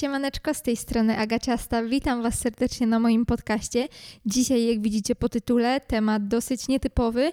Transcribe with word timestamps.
Siemaneczko, 0.00 0.54
z 0.54 0.62
tej 0.62 0.76
strony 0.76 1.18
Agaciasta. 1.18 1.82
Witam 1.82 2.22
Was 2.22 2.38
serdecznie 2.38 2.86
na 2.86 2.98
moim 2.98 3.26
podcaście. 3.26 3.88
Dzisiaj, 4.26 4.66
jak 4.66 4.82
widzicie 4.82 5.14
po 5.14 5.28
tytule, 5.28 5.80
temat 5.80 6.28
dosyć 6.28 6.68
nietypowy. 6.68 7.32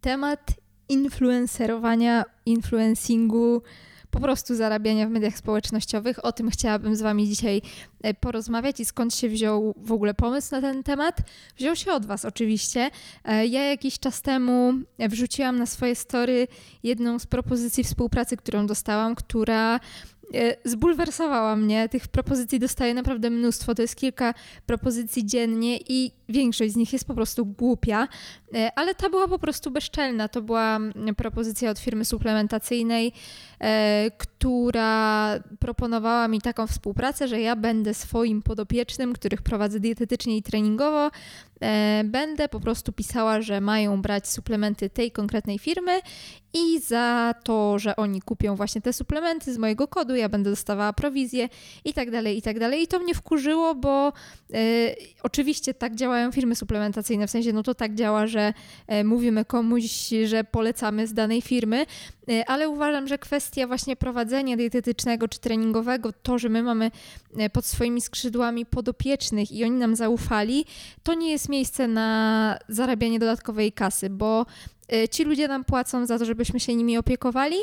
Temat 0.00 0.50
influencerowania, 0.88 2.24
influencingu, 2.46 3.62
po 4.10 4.20
prostu 4.20 4.54
zarabiania 4.54 5.06
w 5.06 5.10
mediach 5.10 5.36
społecznościowych. 5.36 6.24
O 6.24 6.32
tym 6.32 6.50
chciałabym 6.50 6.96
z 6.96 7.02
Wami 7.02 7.28
dzisiaj 7.28 7.62
e, 8.02 8.14
porozmawiać 8.14 8.80
i 8.80 8.84
skąd 8.84 9.14
się 9.14 9.28
wziął 9.28 9.74
w 9.76 9.92
ogóle 9.92 10.14
pomysł 10.14 10.48
na 10.54 10.60
ten 10.60 10.82
temat. 10.82 11.16
Wziął 11.56 11.76
się 11.76 11.92
od 11.92 12.06
Was 12.06 12.24
oczywiście. 12.24 12.90
E, 13.24 13.46
ja 13.46 13.64
jakiś 13.64 13.98
czas 13.98 14.22
temu 14.22 14.72
wrzuciłam 14.98 15.58
na 15.58 15.66
swoje 15.66 15.94
story 15.94 16.48
jedną 16.82 17.18
z 17.18 17.26
propozycji 17.26 17.84
współpracy, 17.84 18.36
którą 18.36 18.66
dostałam, 18.66 19.14
która 19.14 19.80
E, 20.19 20.19
zbulwersowała 20.64 21.56
mnie. 21.56 21.88
Tych 21.88 22.08
propozycji 22.08 22.58
dostaję 22.58 22.94
naprawdę 22.94 23.30
mnóstwo. 23.30 23.74
To 23.74 23.82
jest 23.82 23.96
kilka 23.96 24.34
propozycji 24.66 25.26
dziennie 25.26 25.78
i 25.88 26.12
większość 26.28 26.72
z 26.72 26.76
nich 26.76 26.92
jest 26.92 27.04
po 27.04 27.14
prostu 27.14 27.46
głupia, 27.46 28.08
e, 28.54 28.72
ale 28.76 28.94
ta 28.94 29.10
była 29.10 29.28
po 29.28 29.38
prostu 29.38 29.70
bezczelna. 29.70 30.28
To 30.28 30.42
była 30.42 30.76
mm, 30.76 31.14
propozycja 31.14 31.70
od 31.70 31.78
firmy 31.78 32.04
suplementacyjnej, 32.04 33.12
e, 33.60 34.10
która 34.40 35.40
proponowała 35.58 36.28
mi 36.28 36.40
taką 36.40 36.66
współpracę, 36.66 37.28
że 37.28 37.40
ja 37.40 37.56
będę 37.56 37.94
swoim 37.94 38.42
podopiecznym, 38.42 39.12
których 39.12 39.42
prowadzę 39.42 39.80
dietetycznie 39.80 40.36
i 40.36 40.42
treningowo, 40.42 41.10
będę 42.04 42.48
po 42.48 42.60
prostu 42.60 42.92
pisała, 42.92 43.40
że 43.40 43.60
mają 43.60 44.02
brać 44.02 44.28
suplementy 44.28 44.90
tej 44.90 45.10
konkretnej 45.10 45.58
firmy 45.58 46.00
i 46.52 46.78
za 46.80 47.34
to, 47.44 47.78
że 47.78 47.96
oni 47.96 48.20
kupią 48.20 48.56
właśnie 48.56 48.80
te 48.80 48.92
suplementy 48.92 49.54
z 49.54 49.58
mojego 49.58 49.88
kodu, 49.88 50.14
ja 50.14 50.28
będę 50.28 50.50
dostawała 50.50 50.92
prowizję 50.92 51.48
i 51.84 51.94
tak 51.94 52.10
dalej, 52.10 52.38
i 52.38 52.42
tak 52.42 52.58
dalej. 52.58 52.82
I 52.82 52.86
to 52.86 52.98
mnie 52.98 53.14
wkurzyło, 53.14 53.74
bo 53.74 54.08
e, 54.08 54.12
oczywiście 55.22 55.74
tak 55.74 55.94
działają 55.94 56.32
firmy 56.32 56.54
suplementacyjne, 56.54 57.26
w 57.26 57.30
sensie 57.30 57.52
no 57.52 57.62
to 57.62 57.74
tak 57.74 57.94
działa, 57.94 58.26
że 58.26 58.52
e, 58.86 59.04
mówimy 59.04 59.44
komuś, 59.44 60.10
że 60.24 60.44
polecamy 60.44 61.06
z 61.06 61.14
danej 61.14 61.42
firmy, 61.42 61.86
e, 62.28 62.50
ale 62.50 62.68
uważam, 62.68 63.08
że 63.08 63.18
kwestia 63.18 63.66
właśnie 63.66 63.96
prowadzenia 63.96 64.29
dietetycznego 64.56 65.28
czy 65.28 65.40
treningowego, 65.40 66.12
to, 66.12 66.38
że 66.38 66.48
my 66.48 66.62
mamy 66.62 66.90
pod 67.52 67.64
swoimi 67.64 68.00
skrzydłami 68.00 68.66
podopiecznych 68.66 69.52
i 69.52 69.64
oni 69.64 69.76
nam 69.76 69.96
zaufali, 69.96 70.64
to 71.02 71.14
nie 71.14 71.30
jest 71.30 71.48
miejsce 71.48 71.88
na 71.88 72.58
zarabianie 72.68 73.18
dodatkowej 73.18 73.72
kasy, 73.72 74.10
bo 74.10 74.46
Y, 74.92 75.08
ci 75.08 75.24
ludzie 75.24 75.48
nam 75.48 75.64
płacą 75.64 76.06
za 76.06 76.18
to, 76.18 76.24
żebyśmy 76.24 76.60
się 76.60 76.74
nimi 76.74 76.98
opiekowali, 76.98 77.56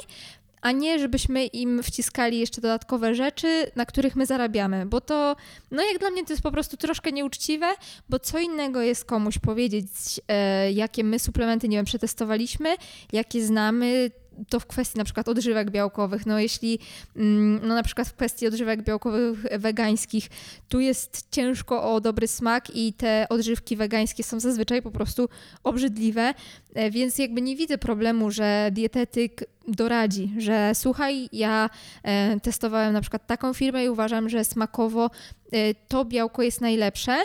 a 0.61 0.71
nie 0.71 0.99
żebyśmy 0.99 1.45
im 1.45 1.83
wciskali 1.83 2.39
jeszcze 2.39 2.61
dodatkowe 2.61 3.15
rzeczy, 3.15 3.71
na 3.75 3.85
których 3.85 4.15
my 4.15 4.25
zarabiamy, 4.25 4.85
bo 4.85 5.01
to, 5.01 5.35
no 5.71 5.83
jak 5.83 5.99
dla 5.99 6.09
mnie 6.09 6.25
to 6.25 6.33
jest 6.33 6.43
po 6.43 6.51
prostu 6.51 6.77
troszkę 6.77 7.11
nieuczciwe, 7.11 7.67
bo 8.09 8.19
co 8.19 8.39
innego 8.39 8.81
jest 8.81 9.05
komuś 9.05 9.37
powiedzieć, 9.37 9.87
e, 10.27 10.71
jakie 10.71 11.03
my 11.03 11.19
suplementy, 11.19 11.67
nie 11.67 11.77
wiem, 11.77 11.85
przetestowaliśmy, 11.85 12.75
jakie 13.13 13.45
znamy, 13.45 14.11
to 14.49 14.59
w 14.59 14.65
kwestii 14.65 14.97
na 14.97 15.03
przykład 15.03 15.27
odżywek 15.27 15.71
białkowych. 15.71 16.25
No 16.25 16.39
jeśli 16.39 16.79
mm, 17.15 17.67
no 17.67 17.75
na 17.75 17.83
przykład 17.83 18.07
w 18.07 18.13
kwestii 18.13 18.47
odżywek 18.47 18.81
białkowych 18.81 19.39
wegańskich 19.59 20.29
tu 20.69 20.79
jest 20.79 21.27
ciężko 21.31 21.93
o 21.93 22.01
dobry 22.01 22.27
smak 22.27 22.75
i 22.75 22.93
te 22.93 23.25
odżywki 23.29 23.75
wegańskie 23.75 24.23
są 24.23 24.39
zazwyczaj 24.39 24.81
po 24.81 24.91
prostu 24.91 25.29
obrzydliwe, 25.63 26.33
e, 26.73 26.91
więc 26.91 27.17
jakby 27.17 27.41
nie 27.41 27.55
widzę 27.55 27.77
problemu, 27.77 28.31
że 28.31 28.69
dietetyk 28.71 29.43
doradzi, 29.67 30.33
że 30.37 30.71
słuchaj, 30.75 31.29
ja 31.33 31.69
e, 32.03 32.39
testowałem 32.39 32.93
na 32.93 33.01
przykład 33.01 33.27
taką 33.27 33.53
firmę 33.53 33.85
i 33.85 33.89
uważam, 33.89 34.29
że 34.29 34.45
smakowo 34.45 35.09
e, 35.51 35.73
to 35.73 36.05
białko 36.05 36.41
jest 36.41 36.61
najlepsze, 36.61 37.15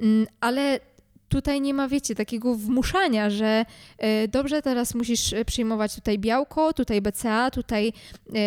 mm, 0.00 0.26
ale 0.40 0.80
tutaj 1.28 1.60
nie 1.60 1.74
ma, 1.74 1.88
wiecie, 1.88 2.14
takiego 2.14 2.54
wmuszania, 2.54 3.30
że 3.30 3.64
y, 4.24 4.28
dobrze, 4.28 4.62
teraz 4.62 4.94
musisz 4.94 5.34
przyjmować 5.46 5.94
tutaj 5.94 6.18
białko, 6.18 6.72
tutaj 6.72 7.02
BCA, 7.02 7.50
tutaj 7.50 7.92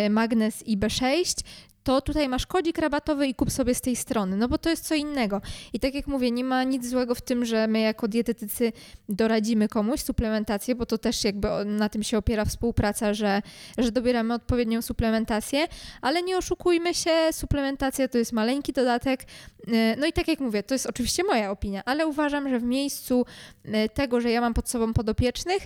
y, 0.06 0.10
magnez 0.10 0.62
i 0.66 0.78
B6, 0.78 1.44
to 1.82 2.00
tutaj 2.00 2.28
masz 2.28 2.46
kodzik 2.46 2.78
rabatowy 2.78 3.26
i 3.26 3.34
kup 3.34 3.50
sobie 3.50 3.74
z 3.74 3.80
tej 3.80 3.96
strony, 3.96 4.36
no 4.36 4.48
bo 4.48 4.58
to 4.58 4.70
jest 4.70 4.86
co 4.86 4.94
innego. 4.94 5.40
I 5.72 5.80
tak 5.80 5.94
jak 5.94 6.06
mówię, 6.06 6.30
nie 6.30 6.44
ma 6.44 6.64
nic 6.64 6.88
złego 6.88 7.14
w 7.14 7.22
tym, 7.22 7.44
że 7.44 7.66
my 7.66 7.80
jako 7.80 8.08
dietetycy 8.08 8.72
doradzimy 9.08 9.68
komuś 9.68 10.00
suplementację, 10.00 10.74
bo 10.74 10.86
to 10.86 10.98
też 10.98 11.24
jakby 11.24 11.48
na 11.64 11.88
tym 11.88 12.02
się 12.02 12.18
opiera 12.18 12.44
współpraca, 12.44 13.14
że, 13.14 13.42
że 13.78 13.92
dobieramy 13.92 14.34
odpowiednią 14.34 14.82
suplementację, 14.82 15.66
ale 16.00 16.22
nie 16.22 16.36
oszukujmy 16.36 16.94
się, 16.94 17.10
suplementacja 17.32 18.08
to 18.08 18.18
jest 18.18 18.32
maleńki 18.32 18.72
dodatek. 18.72 19.22
Y, 19.68 19.96
no 19.98 20.06
i 20.06 20.12
tak 20.12 20.28
jak 20.28 20.40
mówię, 20.40 20.62
to 20.62 20.74
jest 20.74 20.86
oczywiście 20.86 21.24
moja 21.24 21.50
opinia, 21.50 21.82
ale 21.84 22.06
uważam, 22.06 22.48
że 22.48 22.58
w 22.58 22.64
miejscu 22.64 23.26
y, 23.64 23.70
tego, 23.94 24.20
że 24.20 24.30
ja 24.30 24.40
mam 24.40 24.54
pod 24.54 24.68
sobą 24.68 24.92
podopiecznych, 24.92 25.62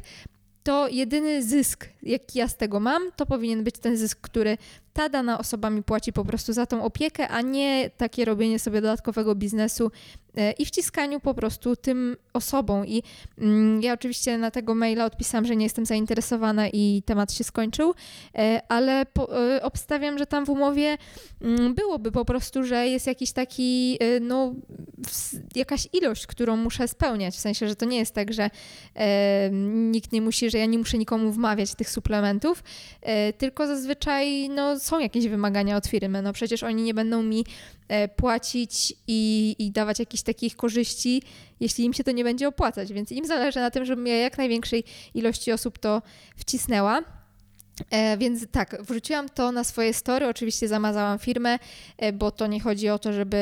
to 0.63 0.89
jedyny 0.89 1.43
zysk, 1.43 1.89
jaki 2.03 2.39
ja 2.39 2.49
z 2.49 2.57
tego 2.57 2.81
mam, 2.81 3.03
to 3.17 3.27
powinien 3.27 3.65
być 3.65 3.79
ten 3.79 3.97
zysk, 3.97 4.21
który 4.21 4.59
ta 4.97 5.09
dana 5.09 5.39
osoba 5.39 5.71
mi 5.71 5.83
płaci 5.83 6.13
po 6.13 6.25
prostu 6.25 6.53
za 6.53 6.67
tą 6.67 6.83
opiekę, 6.85 7.29
a 7.29 7.41
nie 7.41 7.91
takie 7.97 8.25
robienie 8.25 8.59
sobie 8.59 8.81
dodatkowego 8.81 9.35
biznesu 9.35 9.91
i 10.59 10.67
wciskaniu 10.67 11.21
po 11.21 11.35
prostu 11.35 11.77
tym 11.77 12.17
osobom. 12.33 12.87
I 12.87 13.03
mm, 13.39 13.83
ja 13.83 13.93
oczywiście 13.93 14.39
na 14.39 14.51
tego 14.51 14.75
maila 14.75 15.05
odpisałam, 15.05 15.47
że 15.47 15.57
nie 15.57 15.65
jestem 15.65 15.87
zainteresowana 15.87 16.69
i 16.69 17.03
temat 17.07 17.33
się 17.33 17.45
skończył, 17.45 17.95
e, 18.35 18.61
ale 18.69 19.01
e, 19.01 19.63
obstawiam, 19.63 20.19
że 20.19 20.27
tam 20.27 20.47
w 20.47 20.51
umowie 20.51 20.99
mm, 21.41 21.75
byłoby 21.75 22.13
po 22.13 22.25
prostu, 22.25 22.65
że 22.65 22.89
jest 22.89 23.07
jakiś 23.07 23.33
taki, 23.33 23.99
no, 24.21 24.55
jakaś 25.55 25.89
ilość, 25.93 26.27
którą 26.27 26.57
muszę 26.57 26.89
spełniać. 26.89 27.35
W 27.35 27.41
sensie, 27.41 27.69
że 27.69 27.77
to 27.77 27.85
nie 27.85 27.99
jest 27.99 28.15
tak, 28.15 28.33
że 28.33 28.51
nikt 29.91 30.13
nie 30.13 30.23
musi, 30.23 30.51
że 30.51 30.59
ja 30.59 30.67
nie 30.67 30.79
muszę 30.79 30.99
nikomu 30.99 31.33
wmawiać 31.33 31.75
tych 31.75 31.91
suplementów, 31.91 32.63
tylko 33.39 33.67
zazwyczaj, 33.67 34.49
no, 34.49 34.81
są 34.81 34.99
jakieś 34.99 35.29
wymagania 35.29 35.77
od 35.77 35.87
firmy. 35.87 36.23
No 36.23 36.33
przecież 36.33 36.63
oni 36.63 36.83
nie 36.83 36.95
będą 36.95 37.23
mi 37.23 37.45
e, 37.86 37.86
płacić 38.17 38.95
i, 39.07 39.57
i 39.59 39.71
dawać 39.71 39.99
jakichś 39.99 40.23
takich 40.23 40.57
korzyści, 40.57 41.23
jeśli 41.61 41.85
im 41.85 41.95
się 41.95 42.05
to 42.05 42.11
nie 42.11 42.25
będzie 42.25 42.49
opłacać. 42.49 42.93
Więc 42.93 43.13
im 43.13 43.27
zależy 43.27 43.59
na 43.59 43.71
tym, 43.71 43.85
żebym 43.85 44.07
ja 44.07 44.17
jak 44.17 44.39
największej 44.39 44.85
ilości 45.15 45.53
osób 45.53 45.79
to 45.79 46.03
wcisnęła. 46.37 47.03
E, 47.91 48.19
więc 48.19 48.47
tak, 48.51 48.83
wrzuciłam 48.83 49.29
to 49.29 49.53
na 49.53 49.65
swoje 49.65 49.95
story, 49.95 50.27
oczywiście 50.27 50.69
zamazałam 50.69 51.19
firmę, 51.19 51.59
e, 51.99 52.13
bo 52.13 52.31
to 52.31 52.47
nie 52.47 52.61
chodzi 52.61 52.89
o 52.89 52.99
to, 52.99 53.13
żeby, 53.13 53.39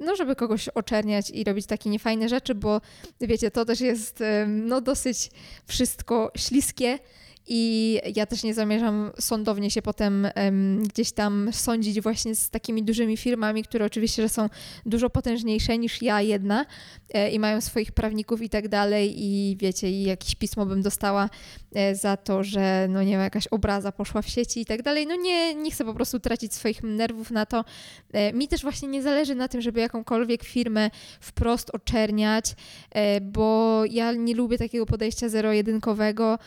no, 0.00 0.16
żeby 0.16 0.36
kogoś 0.36 0.68
oczerniać 0.68 1.30
i 1.30 1.44
robić 1.44 1.66
takie 1.66 1.90
niefajne 1.90 2.28
rzeczy, 2.28 2.54
bo 2.54 2.80
wiecie, 3.20 3.50
to 3.50 3.64
też 3.64 3.80
jest 3.80 4.20
e, 4.20 4.46
no, 4.46 4.80
dosyć 4.80 5.30
wszystko 5.66 6.32
śliskie. 6.36 6.98
I 7.46 8.00
ja 8.16 8.26
też 8.26 8.42
nie 8.42 8.54
zamierzam 8.54 9.10
sądownie 9.20 9.70
się 9.70 9.82
potem 9.82 10.28
um, 10.36 10.82
gdzieś 10.82 11.12
tam 11.12 11.48
sądzić 11.52 12.00
właśnie 12.00 12.34
z 12.34 12.50
takimi 12.50 12.82
dużymi 12.82 13.16
firmami, 13.16 13.64
które 13.64 13.84
oczywiście 13.84 14.22
że 14.22 14.28
są 14.28 14.48
dużo 14.86 15.10
potężniejsze 15.10 15.78
niż 15.78 16.02
ja 16.02 16.20
jedna 16.20 16.66
e, 17.14 17.30
i 17.30 17.38
mają 17.38 17.60
swoich 17.60 17.92
prawników 17.92 18.42
i 18.42 18.48
tak 18.48 18.68
dalej 18.68 19.14
i 19.16 19.56
wiecie, 19.60 19.90
i 19.90 20.02
jakieś 20.02 20.34
pismo 20.34 20.66
bym 20.66 20.82
dostała 20.82 21.30
e, 21.74 21.94
za 21.94 22.16
to, 22.16 22.44
że 22.44 22.86
no 22.90 23.02
nie 23.02 23.12
wiem, 23.12 23.20
jakaś 23.20 23.46
obraza 23.46 23.92
poszła 23.92 24.22
w 24.22 24.28
sieci 24.28 24.60
i 24.60 24.66
tak 24.66 24.82
dalej. 24.82 25.06
No 25.06 25.16
nie, 25.16 25.54
nie 25.54 25.70
chcę 25.70 25.84
po 25.84 25.94
prostu 25.94 26.20
tracić 26.20 26.54
swoich 26.54 26.82
nerwów 26.82 27.30
na 27.30 27.46
to. 27.46 27.64
E, 28.12 28.32
mi 28.32 28.48
też 28.48 28.62
właśnie 28.62 28.88
nie 28.88 29.02
zależy 29.02 29.34
na 29.34 29.48
tym, 29.48 29.60
żeby 29.60 29.80
jakąkolwiek 29.80 30.44
firmę 30.44 30.90
wprost 31.20 31.70
oczerniać, 31.70 32.54
e, 32.90 33.20
bo 33.20 33.82
ja 33.90 34.12
nie 34.12 34.34
lubię 34.34 34.58
takiego 34.58 34.86
podejścia 34.86 35.28
zero-jedynkowego. 35.28 36.38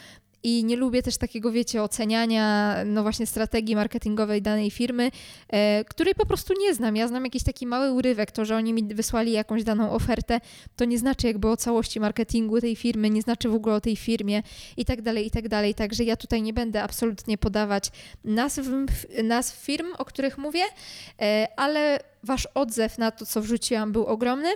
I 0.48 0.64
nie 0.64 0.76
lubię 0.76 1.04
też 1.04 1.18
takiego, 1.18 1.52
wiecie, 1.52 1.84
oceniania, 1.84 2.76
no 2.86 3.04
właśnie, 3.04 3.26
strategii 3.26 3.76
marketingowej 3.76 4.42
danej 4.42 4.72
firmy, 4.72 5.12
e, 5.50 5.84
której 5.86 6.16
po 6.16 6.26
prostu 6.26 6.54
nie 6.60 6.74
znam. 6.74 6.96
Ja 6.96 7.08
znam 7.08 7.24
jakiś 7.24 7.44
taki 7.44 7.68
mały 7.68 7.92
urywek, 7.92 8.32
to, 8.32 8.46
że 8.46 8.56
oni 8.56 8.74
mi 8.74 8.84
wysłali 8.84 9.32
jakąś 9.32 9.64
daną 9.64 9.92
ofertę, 9.92 10.42
to 10.76 10.86
nie 10.86 10.98
znaczy 10.98 11.28
jakby 11.28 11.50
o 11.50 11.58
całości 11.58 12.00
marketingu 12.00 12.62
tej 12.62 12.76
firmy, 12.76 13.10
nie 13.10 13.22
znaczy 13.22 13.50
w 13.50 13.56
ogóle 13.56 13.76
o 13.76 13.82
tej 13.82 13.96
firmie 13.96 14.44
i 14.78 14.86
tak 14.86 15.02
dalej, 15.02 15.28
i 15.28 15.32
tak 15.32 15.48
dalej. 15.48 15.76
Także 15.76 16.04
ja 16.04 16.16
tutaj 16.16 16.42
nie 16.42 16.54
będę 16.54 16.84
absolutnie 16.84 17.38
podawać 17.38 17.92
nazw, 18.24 18.62
nazw 19.24 19.56
firm, 19.66 19.88
o 19.98 20.06
których 20.06 20.38
mówię, 20.38 20.64
e, 21.22 21.48
ale 21.56 22.00
wasz 22.24 22.48
odzew 22.54 22.98
na 22.98 23.12
to, 23.12 23.26
co 23.26 23.42
wrzuciłam, 23.42 23.92
był 23.92 24.06
ogromny. 24.06 24.50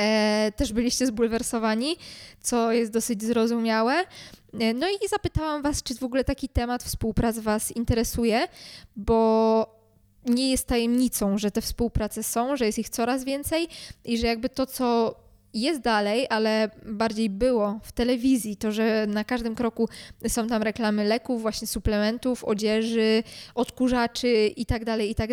E, 0.00 0.52
też 0.56 0.72
byliście 0.72 1.06
zbulwersowani, 1.06 1.96
co 2.40 2.72
jest 2.72 2.92
dosyć 2.92 3.22
zrozumiałe. 3.22 4.04
E, 4.60 4.74
no 4.74 4.86
i 4.88 5.08
zapytałam 5.08 5.62
Was, 5.62 5.82
czy 5.82 5.94
w 5.94 6.02
ogóle 6.02 6.24
taki 6.24 6.48
temat 6.48 6.82
współprac 6.82 7.38
Was 7.38 7.70
interesuje, 7.70 8.48
bo 8.96 9.82
nie 10.26 10.50
jest 10.50 10.66
tajemnicą, 10.66 11.38
że 11.38 11.50
te 11.50 11.60
współprace 11.60 12.22
są, 12.22 12.56
że 12.56 12.66
jest 12.66 12.78
ich 12.78 12.88
coraz 12.88 13.24
więcej 13.24 13.68
i 14.04 14.18
że 14.18 14.26
jakby 14.26 14.48
to, 14.48 14.66
co 14.66 15.14
jest 15.54 15.80
dalej, 15.80 16.26
ale 16.30 16.70
bardziej 16.86 17.30
było 17.30 17.80
w 17.82 17.92
telewizji, 17.92 18.56
to, 18.56 18.72
że 18.72 19.06
na 19.06 19.24
każdym 19.24 19.54
kroku 19.54 19.88
są 20.28 20.46
tam 20.46 20.62
reklamy 20.62 21.04
leków, 21.04 21.42
właśnie 21.42 21.66
suplementów, 21.66 22.44
odzieży, 22.44 23.22
odkurzaczy 23.54 24.46
i 24.56 24.66
tak 24.66 24.84
dalej, 24.84 25.10
i 25.10 25.14
tak 25.14 25.30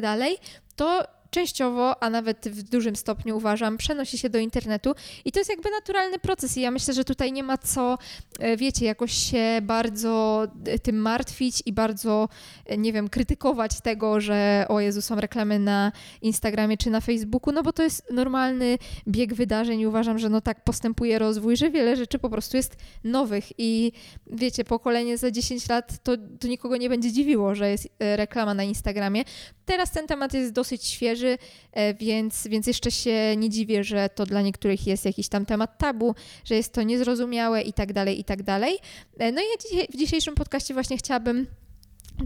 to 0.76 1.04
częściowo, 1.30 2.04
a 2.04 2.10
nawet 2.10 2.50
w 2.50 2.64
dużym 2.64 2.96
stopniu 2.96 3.38
uważam, 3.38 3.78
przenosi 3.78 4.18
się 4.18 4.30
do 4.30 4.40
internetu 4.40 4.96
i 5.26 5.32
to 5.32 5.40
jest 5.40 5.50
jakby 5.50 5.70
naturalny 5.72 6.20
proces 6.20 6.58
i 6.58 6.62
ja 6.62 6.72
myślę, 6.72 6.94
że 6.94 7.04
tutaj 7.04 7.32
nie 7.32 7.44
ma 7.44 7.58
co, 7.58 7.98
e, 8.40 8.58
wiecie, 8.58 8.86
jakoś 8.86 9.14
się 9.14 9.60
bardzo 9.62 10.44
e, 10.66 10.80
tym 10.80 10.96
martwić 10.96 11.64
i 11.66 11.74
bardzo, 11.74 12.30
e, 12.66 12.78
nie 12.78 12.94
wiem, 12.94 13.10
krytykować 13.10 13.82
tego, 13.82 14.22
że 14.22 14.66
o 14.70 14.80
Jezu, 14.80 15.02
są 15.02 15.16
reklamy 15.16 15.60
na 15.60 15.92
Instagramie 16.22 16.78
czy 16.78 16.90
na 16.90 17.02
Facebooku, 17.02 17.54
no 17.54 17.64
bo 17.64 17.74
to 17.74 17.84
jest 17.84 18.12
normalny 18.12 18.78
bieg 19.08 19.34
wydarzeń 19.34 19.80
i 19.80 19.88
uważam, 19.88 20.20
że 20.20 20.30
no 20.30 20.42
tak 20.42 20.64
postępuje 20.64 21.20
rozwój, 21.20 21.58
że 21.58 21.70
wiele 21.70 21.96
rzeczy 21.96 22.20
po 22.20 22.30
prostu 22.30 22.58
jest 22.58 22.76
nowych 23.04 23.46
i 23.58 23.92
wiecie, 24.28 24.64
pokolenie 24.64 25.18
za 25.18 25.32
10 25.32 25.70
lat 25.70 26.04
to, 26.04 26.18
to 26.40 26.48
nikogo 26.48 26.78
nie 26.78 26.90
będzie 26.90 27.12
dziwiło, 27.12 27.56
że 27.56 27.70
jest 27.70 27.90
reklama 28.00 28.54
na 28.54 28.64
Instagramie. 28.64 29.24
Teraz 29.66 29.92
ten 29.92 30.08
temat 30.08 30.34
jest 30.34 30.54
dosyć 30.54 30.86
świeży, 30.86 31.19
E, 31.28 31.94
więc, 31.94 32.48
więc 32.48 32.68
jeszcze 32.68 32.92
się 32.92 33.36
nie 33.38 33.50
dziwię, 33.50 33.84
że 33.84 34.10
to 34.10 34.26
dla 34.26 34.42
niektórych 34.42 34.88
jest 34.88 35.06
jakiś 35.06 35.30
tam 35.30 35.46
temat 35.46 35.78
tabu, 35.78 36.16
że 36.46 36.56
jest 36.56 36.74
to 36.74 36.84
niezrozumiałe 36.84 37.62
i 37.62 37.74
tak 37.74 37.94
dalej, 37.94 38.20
i 38.20 38.24
tak 38.24 38.44
dalej. 38.44 38.78
E, 39.18 39.32
no 39.32 39.42
i 39.42 39.46
ja 39.78 39.86
w 39.90 39.98
dzisiejszym 39.98 40.36
podcaście 40.36 40.74
właśnie 40.74 40.98
chciałabym 40.98 41.48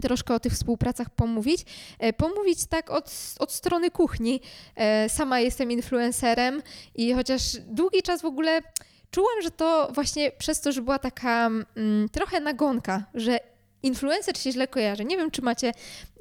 troszkę 0.02 0.34
o 0.34 0.40
tych 0.40 0.52
współpracach 0.52 1.10
pomówić. 1.10 1.64
E, 1.98 2.12
pomówić 2.12 2.66
tak 2.66 2.90
od, 2.90 3.34
od 3.38 3.52
strony 3.52 3.90
kuchni. 3.90 4.40
Sama 5.08 5.40
jestem 5.40 5.70
influencerem 5.70 6.62
i 6.94 7.12
chociaż 7.12 7.42
długi 7.66 8.02
czas 8.02 8.22
w 8.22 8.24
ogóle 8.24 8.60
czułam, 9.10 9.42
że 9.42 9.50
to 9.50 9.88
właśnie 9.94 10.30
przez 10.38 10.60
to, 10.60 10.72
że 10.72 10.82
była 10.82 10.98
taka 10.98 11.46
mm, 11.46 12.08
trochę 12.08 12.40
nagonka, 12.40 13.04
że 13.14 13.38
influencer 13.84 14.38
się 14.38 14.52
źle 14.52 14.68
kojarzy. 14.68 15.04
Nie 15.04 15.16
wiem, 15.16 15.30
czy 15.30 15.42
macie 15.42 15.72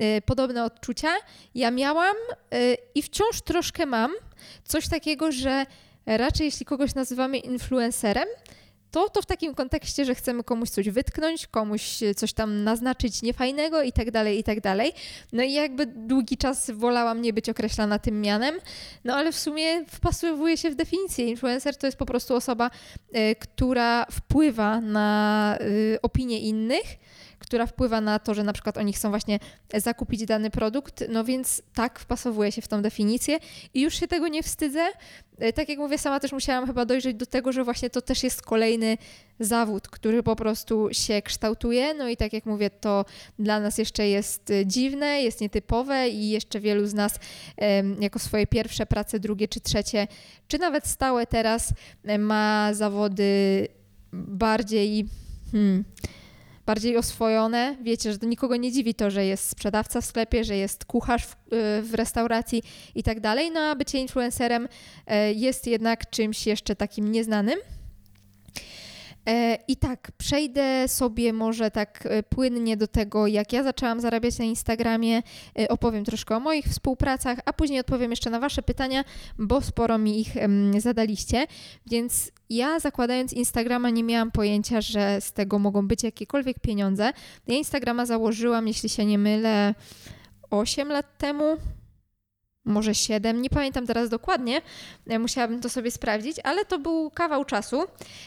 y, 0.01 0.21
podobne 0.25 0.63
odczucia. 0.63 1.09
Ja 1.55 1.71
miałam 1.71 2.15
y, 2.53 2.77
i 2.95 3.01
wciąż 3.01 3.41
troszkę 3.41 3.85
mam 3.85 4.11
coś 4.65 4.87
takiego, 4.87 5.31
że 5.31 5.65
raczej 6.05 6.45
jeśli 6.45 6.65
kogoś 6.65 6.95
nazywamy 6.95 7.37
influencerem, 7.37 8.27
to, 8.93 9.09
to 9.09 9.21
w 9.21 9.25
takim 9.25 9.55
kontekście, 9.55 10.05
że 10.05 10.15
chcemy 10.15 10.43
komuś 10.43 10.69
coś 10.69 10.89
wytknąć, 10.89 11.47
komuś 11.47 11.99
coś 12.15 12.33
tam 12.33 12.63
naznaczyć 12.63 13.21
niefajnego 13.21 13.81
i 13.81 13.91
tak 13.91 14.11
dalej, 14.11 14.39
i 14.39 14.43
tak 14.43 14.61
dalej. 14.61 14.93
No 15.31 15.43
i 15.43 15.53
jakby 15.53 15.85
długi 15.85 16.37
czas 16.37 16.71
wolałam 16.71 17.21
nie 17.21 17.33
być 17.33 17.49
określana 17.49 17.99
tym 17.99 18.21
mianem, 18.21 18.55
no 19.03 19.15
ale 19.15 19.31
w 19.31 19.39
sumie 19.39 19.85
wpasowuje 19.85 20.57
się 20.57 20.69
w 20.69 20.75
definicję. 20.75 21.27
Influencer 21.27 21.77
to 21.77 21.87
jest 21.87 21.97
po 21.97 22.05
prostu 22.05 22.35
osoba, 22.35 22.71
y, 23.15 23.35
która 23.35 24.05
wpływa 24.11 24.81
na 24.81 25.57
y, 25.61 25.99
opinie 26.01 26.39
innych, 26.39 26.85
która 27.43 27.65
wpływa 27.67 28.01
na 28.01 28.19
to, 28.19 28.33
że 28.33 28.43
na 28.43 28.53
przykład 28.53 28.77
oni 28.77 28.93
chcą 28.93 29.09
właśnie 29.09 29.39
zakupić 29.73 30.25
dany 30.25 30.49
produkt, 30.49 31.03
no 31.09 31.23
więc 31.23 31.61
tak, 31.73 31.99
wpasowuje 31.99 32.51
się 32.51 32.61
w 32.61 32.67
tą 32.67 32.81
definicję 32.81 33.39
i 33.73 33.81
już 33.81 33.99
się 33.99 34.07
tego 34.07 34.27
nie 34.27 34.43
wstydzę. 34.43 34.85
E, 35.37 35.53
tak 35.53 35.69
jak 35.69 35.79
mówię, 35.79 35.97
sama 35.97 36.19
też 36.19 36.31
musiałam 36.31 36.67
chyba 36.67 36.85
dojrzeć 36.85 37.17
do 37.17 37.25
tego, 37.25 37.51
że 37.51 37.63
właśnie 37.63 37.89
to 37.89 38.01
też 38.01 38.23
jest 38.23 38.41
kolejny 38.41 38.97
zawód, 39.39 39.87
który 39.87 40.23
po 40.23 40.35
prostu 40.35 40.89
się 40.91 41.21
kształtuje. 41.21 41.93
No 41.93 42.09
i 42.09 42.17
tak 42.17 42.33
jak 42.33 42.45
mówię, 42.45 42.69
to 42.69 43.05
dla 43.39 43.59
nas 43.59 43.77
jeszcze 43.77 44.07
jest 44.07 44.49
e, 44.49 44.65
dziwne, 44.65 45.21
jest 45.21 45.41
nietypowe 45.41 46.09
i 46.09 46.29
jeszcze 46.29 46.59
wielu 46.59 46.85
z 46.85 46.93
nas 46.93 47.19
jako 47.99 48.19
swoje 48.19 48.47
pierwsze 48.47 48.85
prace, 48.85 49.19
drugie 49.19 49.47
czy 49.47 49.59
trzecie, 49.59 50.07
czy 50.47 50.57
nawet 50.59 50.87
stałe 50.87 51.27
teraz 51.27 51.73
e, 52.03 52.17
ma 52.17 52.73
zawody 52.73 53.67
bardziej. 54.13 55.05
Hmm, 55.51 55.83
bardziej 56.65 56.97
oswojone. 56.97 57.77
Wiecie, 57.81 58.11
że 58.11 58.17
to 58.17 58.25
nikogo 58.25 58.55
nie 58.55 58.71
dziwi 58.71 58.95
to, 58.95 59.11
że 59.11 59.25
jest 59.25 59.49
sprzedawca 59.49 60.01
w 60.01 60.05
sklepie, 60.05 60.43
że 60.43 60.55
jest 60.57 60.85
kucharz 60.85 61.25
w, 61.25 61.33
y, 61.33 61.81
w 61.81 61.93
restauracji 61.93 62.63
i 62.95 63.03
tak 63.03 63.19
dalej. 63.19 63.51
No 63.51 63.59
a 63.59 63.75
bycie 63.75 63.99
influencerem 63.99 64.65
y, 64.65 65.33
jest 65.33 65.67
jednak 65.67 66.09
czymś 66.09 66.47
jeszcze 66.47 66.75
takim 66.75 67.11
nieznanym. 67.11 67.59
E, 69.27 69.57
I 69.67 69.77
tak, 69.77 70.11
przejdę 70.17 70.87
sobie 70.87 71.33
może 71.33 71.71
tak 71.71 72.05
e, 72.05 72.23
płynnie 72.23 72.77
do 72.77 72.87
tego, 72.87 73.27
jak 73.27 73.53
ja 73.53 73.63
zaczęłam 73.63 74.01
zarabiać 74.01 74.39
na 74.39 74.45
Instagramie. 74.45 75.23
E, 75.59 75.67
opowiem 75.67 76.05
troszkę 76.05 76.35
o 76.35 76.39
moich 76.39 76.65
współpracach, 76.65 77.39
a 77.45 77.53
później 77.53 77.79
odpowiem 77.79 78.11
jeszcze 78.11 78.29
na 78.29 78.39
Wasze 78.39 78.61
pytania, 78.61 79.03
bo 79.39 79.61
sporo 79.61 79.97
mi 79.97 80.21
ich 80.21 80.33
zadaliście. 80.77 81.47
Więc 81.87 82.31
ja 82.49 82.79
zakładając 82.79 83.33
Instagrama 83.33 83.89
nie 83.89 84.03
miałam 84.03 84.31
pojęcia, 84.31 84.81
że 84.81 85.21
z 85.21 85.33
tego 85.33 85.59
mogą 85.59 85.87
być 85.87 86.03
jakiekolwiek 86.03 86.59
pieniądze. 86.59 87.11
Ja 87.47 87.55
Instagrama 87.55 88.05
założyłam, 88.05 88.67
jeśli 88.67 88.89
się 88.89 89.05
nie 89.05 89.17
mylę, 89.17 89.75
8 90.49 90.87
lat 90.87 91.17
temu, 91.17 91.57
może 92.65 92.95
7, 92.95 93.41
nie 93.41 93.49
pamiętam 93.49 93.87
teraz 93.87 94.09
dokładnie, 94.09 94.61
e, 95.07 95.19
musiałabym 95.19 95.61
to 95.61 95.69
sobie 95.69 95.91
sprawdzić, 95.91 96.37
ale 96.43 96.65
to 96.65 96.79
był 96.79 97.11
kawał 97.11 97.45
czasu 97.45 97.83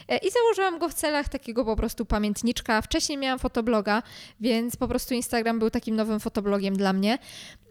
e, 0.08 0.16
i 0.16 0.30
założyłam 0.30 0.78
go 0.78 0.88
w 0.88 0.94
celach 0.94 1.28
takiego 1.28 1.64
po 1.64 1.76
prostu 1.76 2.06
pamiętniczka. 2.06 2.82
Wcześniej 2.82 3.18
miałam 3.18 3.38
fotobloga, 3.38 4.02
więc 4.40 4.76
po 4.76 4.88
prostu 4.88 5.14
Instagram 5.14 5.58
był 5.58 5.70
takim 5.70 5.96
nowym 5.96 6.20
fotoblogiem 6.20 6.76
dla 6.76 6.92
mnie. 6.92 7.18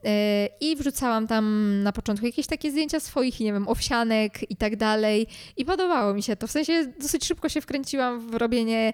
E, 0.05 0.49
I 0.61 0.75
wrzucałam 0.75 1.27
tam 1.27 1.73
na 1.83 1.91
początku 1.91 2.25
jakieś 2.25 2.47
takie 2.47 2.71
zdjęcia 2.71 2.99
swoich, 2.99 3.39
nie 3.39 3.53
wiem, 3.53 3.67
owsianek 3.67 4.51
i 4.51 4.55
tak 4.55 4.75
dalej. 4.75 5.27
I 5.57 5.65
podobało 5.65 6.13
mi 6.13 6.23
się 6.23 6.35
to. 6.35 6.47
W 6.47 6.51
sensie 6.51 6.93
dosyć 6.99 7.25
szybko 7.25 7.49
się 7.49 7.61
wkręciłam 7.61 8.19
w 8.19 8.33
robienie 8.35 8.93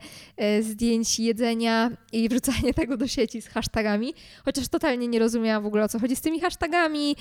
zdjęć 0.61 1.19
jedzenia 1.19 1.91
i 2.11 2.29
wrzucanie 2.29 2.73
tego 2.81 2.97
do 2.97 3.07
sieci 3.07 3.41
z 3.41 3.47
hashtagami. 3.47 4.13
Chociaż 4.45 4.67
totalnie 4.67 5.07
nie 5.07 5.19
rozumiałam 5.19 5.63
w 5.63 5.65
ogóle 5.65 5.83
o 5.83 5.87
co 5.87 5.99
chodzi 5.99 6.15
z 6.15 6.21
tymi 6.21 6.39
hashtagami. 6.39 7.15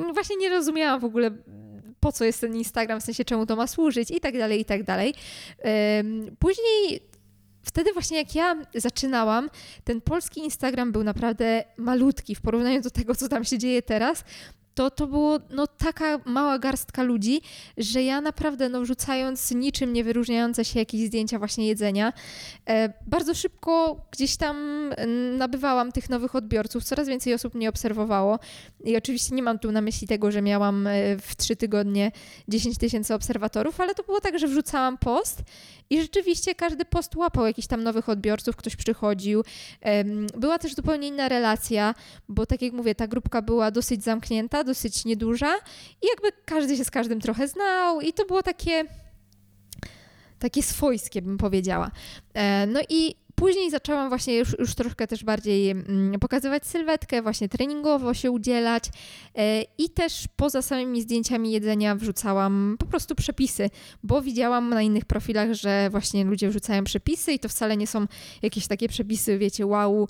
Mm, 0.00 0.14
właśnie 0.14 0.36
nie 0.36 0.48
rozumiałam 0.48 1.00
w 1.00 1.04
ogóle 1.04 1.30
po 2.00 2.12
co 2.12 2.24
jest 2.24 2.40
ten 2.40 2.56
Instagram, 2.56 3.00
w 3.00 3.04
sensie 3.04 3.24
czemu 3.24 3.46
to 3.46 3.56
ma 3.56 3.66
służyć 3.66 4.10
i 4.10 4.20
tak 4.20 4.38
dalej, 4.38 4.60
i 4.60 4.64
tak 4.64 4.82
dalej. 4.82 5.14
Później 6.38 7.00
wtedy 7.62 7.92
właśnie 7.92 8.16
jak 8.16 8.34
ja 8.34 8.56
zaczynałam, 8.74 9.50
ten 9.84 10.00
polski 10.00 10.40
Instagram 10.40 10.92
był 10.92 11.04
naprawdę 11.04 11.64
malutki 11.76 12.34
w 12.34 12.40
porównaniu 12.40 12.80
do 12.80 12.90
tego, 12.90 13.14
co 13.14 13.28
tam 13.28 13.44
się 13.44 13.58
dzieje 13.58 13.82
teraz 13.82 14.24
to 14.74 14.90
to 14.90 15.06
było 15.06 15.38
no, 15.50 15.66
taka 15.66 16.20
mała 16.24 16.58
garstka 16.58 17.02
ludzi, 17.02 17.40
że 17.76 18.02
ja 18.02 18.20
naprawdę 18.20 18.68
no, 18.68 18.80
wrzucając 18.80 19.50
niczym 19.50 19.92
nie 19.92 20.04
wyróżniające 20.04 20.64
się 20.64 20.78
jakieś 20.78 21.00
zdjęcia 21.00 21.38
właśnie 21.38 21.66
jedzenia, 21.66 22.12
e, 22.68 22.92
bardzo 23.06 23.34
szybko 23.34 24.00
gdzieś 24.10 24.36
tam 24.36 24.74
nabywałam 25.38 25.92
tych 25.92 26.10
nowych 26.10 26.34
odbiorców, 26.34 26.84
coraz 26.84 27.08
więcej 27.08 27.34
osób 27.34 27.54
mnie 27.54 27.68
obserwowało 27.68 28.38
i 28.84 28.96
oczywiście 28.96 29.34
nie 29.34 29.42
mam 29.42 29.58
tu 29.58 29.72
na 29.72 29.80
myśli 29.80 30.08
tego, 30.08 30.30
że 30.30 30.42
miałam 30.42 30.86
e, 30.86 31.18
w 31.18 31.36
trzy 31.36 31.56
tygodnie 31.56 32.12
10 32.48 32.78
tysięcy 32.78 33.14
obserwatorów, 33.14 33.80
ale 33.80 33.94
to 33.94 34.02
było 34.02 34.20
tak, 34.20 34.38
że 34.38 34.48
wrzucałam 34.48 34.98
post 34.98 35.42
i 35.90 36.00
rzeczywiście 36.00 36.54
każdy 36.54 36.84
post 36.84 37.16
łapał 37.16 37.46
jakichś 37.46 37.68
tam 37.68 37.82
nowych 37.82 38.08
odbiorców, 38.08 38.56
ktoś 38.56 38.76
przychodził. 38.76 39.44
Była 40.36 40.58
też 40.58 40.74
zupełnie 40.74 41.08
inna 41.08 41.28
relacja, 41.28 41.94
bo 42.28 42.46
tak 42.46 42.62
jak 42.62 42.72
mówię, 42.72 42.94
ta 42.94 43.06
grupka 43.06 43.42
była 43.42 43.70
dosyć 43.70 44.04
zamknięta, 44.04 44.63
dosyć 44.64 45.04
nieduża 45.04 45.54
i 46.02 46.06
jakby 46.06 46.42
każdy 46.44 46.76
się 46.76 46.84
z 46.84 46.90
każdym 46.90 47.20
trochę 47.20 47.48
znał 47.48 48.00
i 48.00 48.12
to 48.12 48.26
było 48.26 48.42
takie 48.42 48.84
takie 50.38 50.62
swojskie, 50.62 51.22
bym 51.22 51.38
powiedziała. 51.38 51.90
E, 52.34 52.66
no 52.66 52.80
i 52.88 53.14
Później 53.34 53.70
zaczęłam 53.70 54.08
właśnie 54.08 54.36
już, 54.36 54.58
już 54.58 54.74
troszkę 54.74 55.06
też 55.06 55.24
bardziej 55.24 55.70
mm, 55.70 56.20
pokazywać 56.20 56.66
sylwetkę, 56.66 57.22
właśnie 57.22 57.48
treningowo 57.48 58.14
się 58.14 58.30
udzielać 58.30 58.84
e, 59.34 59.62
i 59.78 59.90
też 59.90 60.24
poza 60.36 60.62
samymi 60.62 61.02
zdjęciami 61.02 61.52
jedzenia 61.52 61.94
wrzucałam 61.96 62.76
po 62.78 62.86
prostu 62.86 63.14
przepisy, 63.14 63.70
bo 64.02 64.22
widziałam 64.22 64.68
na 64.68 64.82
innych 64.82 65.04
profilach, 65.04 65.54
że 65.54 65.88
właśnie 65.90 66.24
ludzie 66.24 66.48
wrzucają 66.48 66.84
przepisy 66.84 67.32
i 67.32 67.38
to 67.38 67.48
wcale 67.48 67.76
nie 67.76 67.86
są 67.86 68.06
jakieś 68.42 68.66
takie 68.66 68.88
przepisy, 68.88 69.38
wiecie, 69.38 69.66
wow, 69.66 70.08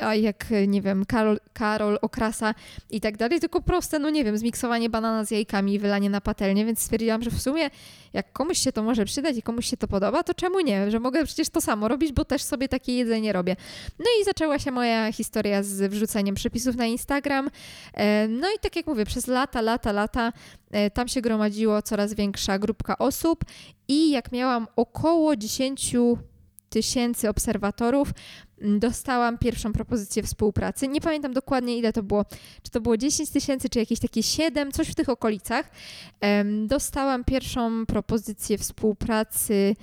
a 0.00 0.14
jak, 0.14 0.46
nie 0.68 0.82
wiem, 0.82 1.04
Karol, 1.04 1.38
Karol 1.52 1.98
Okrasa 2.02 2.54
i 2.90 3.00
tak 3.00 3.16
dalej, 3.16 3.40
tylko 3.40 3.62
proste, 3.62 3.98
no 3.98 4.10
nie 4.10 4.24
wiem, 4.24 4.38
zmiksowanie 4.38 4.90
banana 4.90 5.24
z 5.24 5.30
jajkami 5.30 5.74
i 5.74 5.78
wylanie 5.78 6.10
na 6.10 6.20
patelnię, 6.20 6.64
więc 6.64 6.82
stwierdziłam, 6.82 7.22
że 7.22 7.30
w 7.30 7.42
sumie 7.42 7.70
jak 8.12 8.32
komuś 8.32 8.58
się 8.58 8.72
to 8.72 8.82
może 8.82 9.04
przydać 9.04 9.36
i 9.36 9.42
komuś 9.42 9.66
się 9.66 9.76
to 9.76 9.88
podoba, 9.88 10.22
to 10.22 10.34
czemu 10.34 10.60
nie, 10.60 10.90
że 10.90 11.00
mogę 11.00 11.24
przecież 11.24 11.48
to 11.48 11.60
samo 11.60 11.88
robić, 11.88 11.93
bo 12.12 12.24
też 12.24 12.42
sobie 12.42 12.68
takie 12.68 12.96
jedzenie 12.96 13.32
robię. 13.32 13.56
No 13.98 14.06
i 14.20 14.24
zaczęła 14.24 14.58
się 14.58 14.70
moja 14.70 15.12
historia 15.12 15.62
z 15.62 15.90
wrzuceniem 15.90 16.34
przepisów 16.34 16.76
na 16.76 16.86
Instagram. 16.86 17.50
E, 17.94 18.28
no 18.28 18.48
i 18.56 18.58
tak 18.60 18.76
jak 18.76 18.86
mówię, 18.86 19.04
przez 19.04 19.26
lata, 19.26 19.60
lata, 19.60 19.92
lata 19.92 20.32
e, 20.70 20.90
tam 20.90 21.08
się 21.08 21.20
gromadziło 21.20 21.82
coraz 21.82 22.14
większa 22.14 22.58
grupka 22.58 22.98
osób 22.98 23.44
i 23.88 24.10
jak 24.10 24.32
miałam 24.32 24.66
około 24.76 25.36
10 25.36 25.94
tysięcy 26.74 27.28
obserwatorów, 27.28 28.08
dostałam 28.60 29.38
pierwszą 29.38 29.72
propozycję 29.72 30.22
współpracy. 30.22 30.88
Nie 30.88 31.00
pamiętam 31.00 31.32
dokładnie 31.32 31.78
ile 31.78 31.92
to 31.92 32.02
było, 32.02 32.24
czy 32.62 32.70
to 32.70 32.80
było 32.80 32.96
10 32.96 33.30
tysięcy, 33.30 33.68
czy 33.68 33.78
jakieś 33.78 34.00
takie 34.00 34.22
7, 34.22 34.72
coś 34.72 34.88
w 34.88 34.94
tych 34.94 35.08
okolicach. 35.08 35.70
Dostałam 36.66 37.24
pierwszą 37.24 37.86
propozycję 37.86 38.58
współpracy 38.58 39.76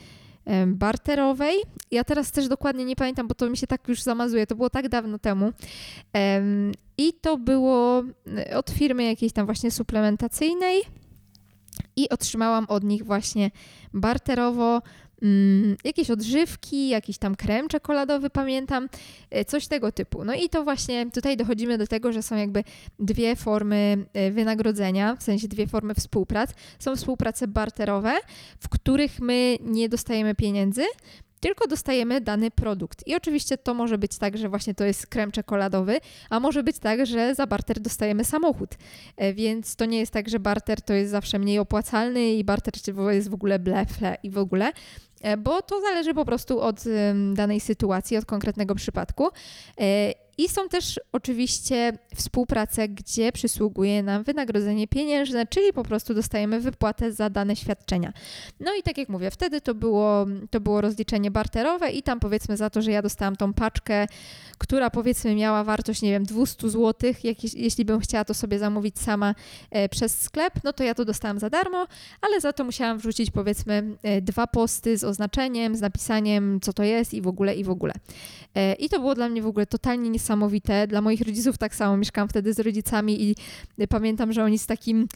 barterowej. 0.67 1.55
Ja 1.91 2.03
teraz 2.03 2.31
też 2.31 2.47
dokładnie 2.47 2.85
nie 2.85 2.95
pamiętam, 2.95 3.27
bo 3.27 3.35
to 3.35 3.49
mi 3.49 3.57
się 3.57 3.67
tak 3.67 3.87
już 3.87 4.01
zamazuje. 4.01 4.47
To 4.47 4.55
było 4.55 4.69
tak 4.69 4.89
dawno 4.89 5.19
temu. 5.19 5.51
I 6.97 7.13
to 7.13 7.37
było 7.37 8.03
e, 8.37 8.57
od 8.57 8.69
firmy 8.69 9.03
jakiejś 9.03 9.33
tam 9.33 9.45
właśnie 9.45 9.71
suplementacyjnej. 9.71 10.81
I 11.95 12.09
otrzymałam 12.09 12.65
od 12.65 12.83
nich 12.83 13.05
właśnie 13.05 13.51
barterowo 13.93 14.81
mm, 15.21 15.77
jakieś 15.83 16.11
odżywki, 16.11 16.89
jakiś 16.89 17.17
tam 17.17 17.35
krem 17.35 17.67
czekoladowy, 17.67 18.29
pamiętam, 18.29 18.89
e, 19.29 19.45
coś 19.45 19.67
tego 19.67 19.91
typu. 19.91 20.25
No 20.25 20.33
i 20.33 20.49
to 20.49 20.63
właśnie 20.63 21.11
tutaj 21.11 21.37
dochodzimy 21.37 21.77
do 21.77 21.87
tego, 21.87 22.11
że 22.11 22.21
są 22.21 22.35
jakby 22.35 22.63
dwie 22.99 23.35
formy 23.35 24.05
e, 24.13 24.31
wynagrodzenia, 24.31 25.15
w 25.15 25.23
sensie 25.23 25.47
dwie 25.47 25.67
formy 25.67 25.95
współprac. 25.95 26.49
Są 26.79 26.95
współprace 26.95 27.47
barterowe, 27.47 28.13
w 28.59 28.69
których 28.69 29.19
my 29.19 29.57
nie 29.61 29.89
dostajemy 29.89 30.35
pieniędzy, 30.35 30.83
tylko 31.41 31.67
dostajemy 31.67 32.21
dany 32.21 32.51
produkt. 32.51 33.07
I 33.07 33.15
oczywiście 33.15 33.57
to 33.57 33.73
może 33.73 33.97
być 33.97 34.17
tak, 34.17 34.37
że 34.37 34.49
właśnie 34.49 34.73
to 34.73 34.85
jest 34.85 35.07
krem 35.07 35.31
czekoladowy, 35.31 35.99
a 36.29 36.39
może 36.39 36.63
być 36.63 36.79
tak, 36.79 37.05
że 37.05 37.35
za 37.35 37.47
barter 37.47 37.79
dostajemy 37.79 38.23
samochód. 38.23 38.69
E, 39.17 39.33
więc 39.33 39.75
to 39.75 39.85
nie 39.85 39.99
jest 39.99 40.11
tak, 40.11 40.29
że 40.29 40.39
barter 40.39 40.81
to 40.81 40.93
jest 40.93 41.11
zawsze 41.11 41.39
mniej 41.39 41.59
opłacalny 41.59 42.33
i 42.33 42.43
barter 42.43 42.73
jest 43.11 43.29
w 43.29 43.33
ogóle 43.33 43.59
blefle 43.59 44.17
i 44.23 44.29
w 44.29 44.37
ogóle. 44.37 44.71
E, 45.21 45.37
bo 45.37 45.61
to 45.61 45.81
zależy 45.81 46.13
po 46.13 46.25
prostu 46.25 46.59
od 46.59 46.83
danej 47.33 47.59
sytuacji, 47.59 48.17
od 48.17 48.25
konkretnego 48.25 48.75
przypadku. 48.75 49.29
E, 50.37 50.43
I 50.43 50.49
są 50.49 50.69
też 50.69 50.99
oczywiście 51.11 51.97
współprace, 52.15 52.87
gdzie 52.87 53.31
przysługuje 53.31 54.03
nam 54.03 54.23
wynagrodzenie 54.23 54.87
pieniężne, 54.87 55.47
czyli 55.47 55.73
po 55.73 55.83
prostu 55.83 56.13
dostajemy 56.13 56.59
wypłatę 56.59 57.11
za 57.11 57.29
dane 57.29 57.55
świadczenia. 57.55 58.13
No 58.59 58.75
i 58.79 58.83
tak 58.83 58.97
jak 58.97 59.09
mówię, 59.09 59.31
wtedy 59.31 59.61
to 59.61 59.75
było, 59.75 60.25
to 60.49 60.59
było 60.59 60.81
rozliczenie 60.81 61.31
barterowe 61.31 61.91
i 61.91 62.03
tam 62.03 62.19
powiedzmy 62.19 62.57
za 62.57 62.69
to, 62.69 62.81
że 62.81 62.91
ja 62.91 63.01
dostałam 63.01 63.35
tą 63.35 63.53
paczkę, 63.53 64.07
która 64.57 64.89
powiedzmy 64.89 65.35
miała 65.35 65.63
wartość, 65.63 66.01
nie 66.01 66.11
wiem, 66.11 66.23
200 66.23 66.69
zł, 66.69 67.13
jak, 67.23 67.43
jeśli 67.43 67.85
bym 67.85 67.99
chciała 67.99 68.25
to 68.25 68.33
sobie 68.33 68.59
zamówić 68.59 68.99
sama 68.99 69.35
e, 69.71 69.89
przez 69.89 70.21
sklep, 70.21 70.53
no 70.63 70.73
to 70.73 70.83
ja 70.83 70.95
to 70.95 71.05
dostałam 71.05 71.39
za 71.39 71.49
darmo, 71.49 71.87
ale 72.21 72.41
za 72.41 72.53
to 72.53 72.63
musiałam 72.63 72.97
wrzucić 72.97 73.31
powiedzmy 73.31 73.97
dwa 74.21 74.47
posty 74.47 74.97
z 74.97 75.03
oznaczeniem, 75.03 75.75
z 75.75 75.81
napisaniem, 75.81 76.59
co 76.61 76.73
to 76.73 76.83
jest 76.83 77.13
i 77.13 77.21
w 77.21 77.27
ogóle, 77.27 77.55
i 77.55 77.63
w 77.63 77.69
ogóle. 77.69 77.93
E, 78.55 78.73
I 78.73 78.89
to 78.89 78.99
było 78.99 79.15
dla 79.15 79.29
mnie 79.29 79.41
w 79.41 79.47
ogóle 79.47 79.65
totalnie 79.65 80.09
niesamowite. 80.21 80.87
Dla 80.87 81.01
moich 81.01 81.21
rodziców 81.21 81.57
tak 81.57 81.75
samo. 81.75 81.97
Mieszkałam 81.97 82.29
wtedy 82.29 82.53
z 82.53 82.59
rodzicami 82.59 83.23
i 83.23 83.35
pamiętam, 83.89 84.33
że 84.33 84.43
oni 84.43 84.59
z 84.59 84.65
takim 84.65 85.07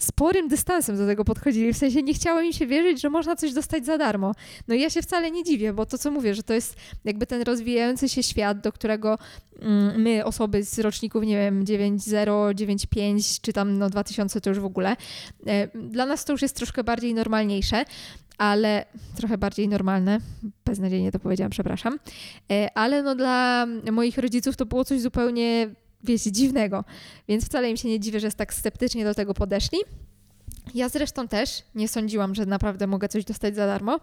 sporym 0.00 0.48
dystansem 0.48 0.96
do 0.96 1.06
tego 1.06 1.24
podchodzili. 1.24 1.72
W 1.72 1.76
sensie 1.76 2.02
nie 2.02 2.14
chciało 2.14 2.42
mi 2.42 2.54
się 2.54 2.66
wierzyć, 2.66 3.00
że 3.00 3.10
można 3.10 3.36
coś 3.36 3.52
dostać 3.52 3.86
za 3.86 3.98
darmo. 3.98 4.34
No 4.68 4.74
i 4.74 4.80
ja 4.80 4.90
się 4.90 5.02
wcale 5.02 5.30
nie 5.30 5.44
dziwię, 5.44 5.72
bo 5.72 5.86
to 5.86 5.98
co 5.98 6.10
mówię, 6.10 6.34
że 6.34 6.42
to 6.42 6.54
jest 6.54 6.76
jakby 7.04 7.26
ten 7.26 7.42
rozwijający 7.42 8.08
się 8.08 8.22
świat, 8.22 8.60
do 8.60 8.72
którego 8.72 9.18
mm, 9.60 10.02
my, 10.02 10.24
osoby 10.24 10.64
z 10.64 10.78
roczników, 10.78 11.24
nie 11.24 11.36
wiem, 11.36 11.64
9.0, 11.64 12.54
9.5 12.54 13.40
czy 13.42 13.52
tam 13.52 13.78
no 13.78 13.90
2000 13.90 14.40
to 14.40 14.50
już 14.50 14.58
w 14.58 14.64
ogóle, 14.64 14.96
e, 15.46 15.68
dla 15.74 16.06
nas 16.06 16.24
to 16.24 16.32
już 16.32 16.42
jest 16.42 16.56
troszkę 16.56 16.84
bardziej 16.84 17.14
normalniejsze 17.14 17.84
ale 18.38 18.84
trochę 19.16 19.38
bardziej 19.38 19.68
normalne. 19.68 20.18
Beznadziejnie 20.64 21.12
to 21.12 21.18
powiedziałam, 21.18 21.50
przepraszam. 21.50 21.98
E, 22.52 22.78
ale 22.78 23.02
no 23.02 23.14
dla 23.14 23.66
moich 23.92 24.18
rodziców 24.18 24.56
to 24.56 24.66
było 24.66 24.84
coś 24.84 25.00
zupełnie, 25.00 25.70
wiecie, 26.04 26.32
dziwnego. 26.32 26.84
Więc 27.28 27.44
wcale 27.44 27.70
im 27.70 27.76
się 27.76 27.88
nie 27.88 28.00
dziwię, 28.00 28.20
że 28.20 28.32
tak 28.32 28.54
sceptycznie 28.54 29.04
do 29.04 29.14
tego 29.14 29.34
podeszli. 29.34 29.78
Ja 30.74 30.88
zresztą 30.88 31.28
też 31.28 31.62
nie 31.74 31.88
sądziłam, 31.88 32.34
że 32.34 32.46
naprawdę 32.46 32.86
mogę 32.86 33.08
coś 33.08 33.24
dostać 33.24 33.56
za 33.56 33.66
darmo. 33.66 34.00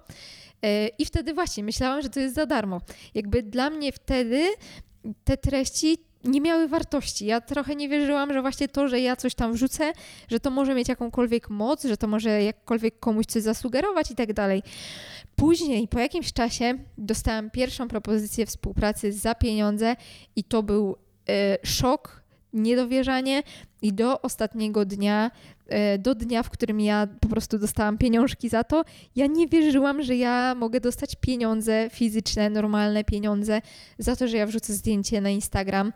E, 0.61 0.87
I 0.87 1.05
wtedy 1.05 1.33
właśnie 1.33 1.63
myślałam, 1.63 2.01
że 2.01 2.09
to 2.09 2.19
jest 2.19 2.35
za 2.35 2.45
darmo. 2.45 2.81
Jakby 3.13 3.43
dla 3.43 3.69
mnie 3.69 3.91
wtedy 3.91 4.47
te 5.23 5.37
treści 5.37 5.97
nie 6.25 6.41
miały 6.41 6.67
wartości. 6.67 7.25
Ja 7.25 7.41
trochę 7.41 7.75
nie 7.75 7.89
wierzyłam, 7.89 8.33
że 8.33 8.41
właśnie 8.41 8.67
to, 8.67 8.87
że 8.87 8.99
ja 8.99 9.15
coś 9.15 9.35
tam 9.35 9.53
wrzucę, 9.53 9.93
że 10.27 10.39
to 10.39 10.51
może 10.51 10.75
mieć 10.75 10.89
jakąkolwiek 10.89 11.49
moc, 11.49 11.83
że 11.83 11.97
to 11.97 12.07
może 12.07 12.43
jakkolwiek 12.43 12.99
komuś 12.99 13.25
coś 13.25 13.43
zasugerować 13.43 14.11
i 14.11 14.15
tak 14.15 14.33
dalej. 14.33 14.63
Później, 15.35 15.87
po 15.87 15.99
jakimś 15.99 16.33
czasie, 16.33 16.73
dostałam 16.97 17.49
pierwszą 17.49 17.87
propozycję 17.87 18.45
współpracy 18.45 19.13
za 19.13 19.35
pieniądze 19.35 19.95
i 20.35 20.43
to 20.43 20.63
był 20.63 20.95
y, 21.29 21.67
szok, 21.67 22.24
niedowierzanie 22.55 23.43
i 23.81 23.93
do 23.93 24.21
ostatniego 24.21 24.85
dnia 24.85 25.31
E, 25.67 25.97
do 25.97 26.15
dnia, 26.15 26.43
w 26.43 26.49
którym 26.49 26.79
ja 26.79 27.07
po 27.19 27.27
prostu 27.27 27.59
dostałam 27.59 27.97
pieniążki 27.97 28.49
za 28.49 28.63
to, 28.63 28.85
ja 29.15 29.27
nie 29.27 29.47
wierzyłam, 29.47 30.03
że 30.03 30.15
ja 30.15 30.55
mogę 30.55 30.79
dostać 30.79 31.15
pieniądze 31.15 31.89
fizyczne, 31.89 32.49
normalne 32.49 33.03
pieniądze 33.03 33.61
za 33.99 34.15
to, 34.15 34.27
że 34.27 34.37
ja 34.37 34.47
wrzucę 34.47 34.73
zdjęcie 34.73 35.21
na 35.21 35.29
Instagram. 35.29 35.93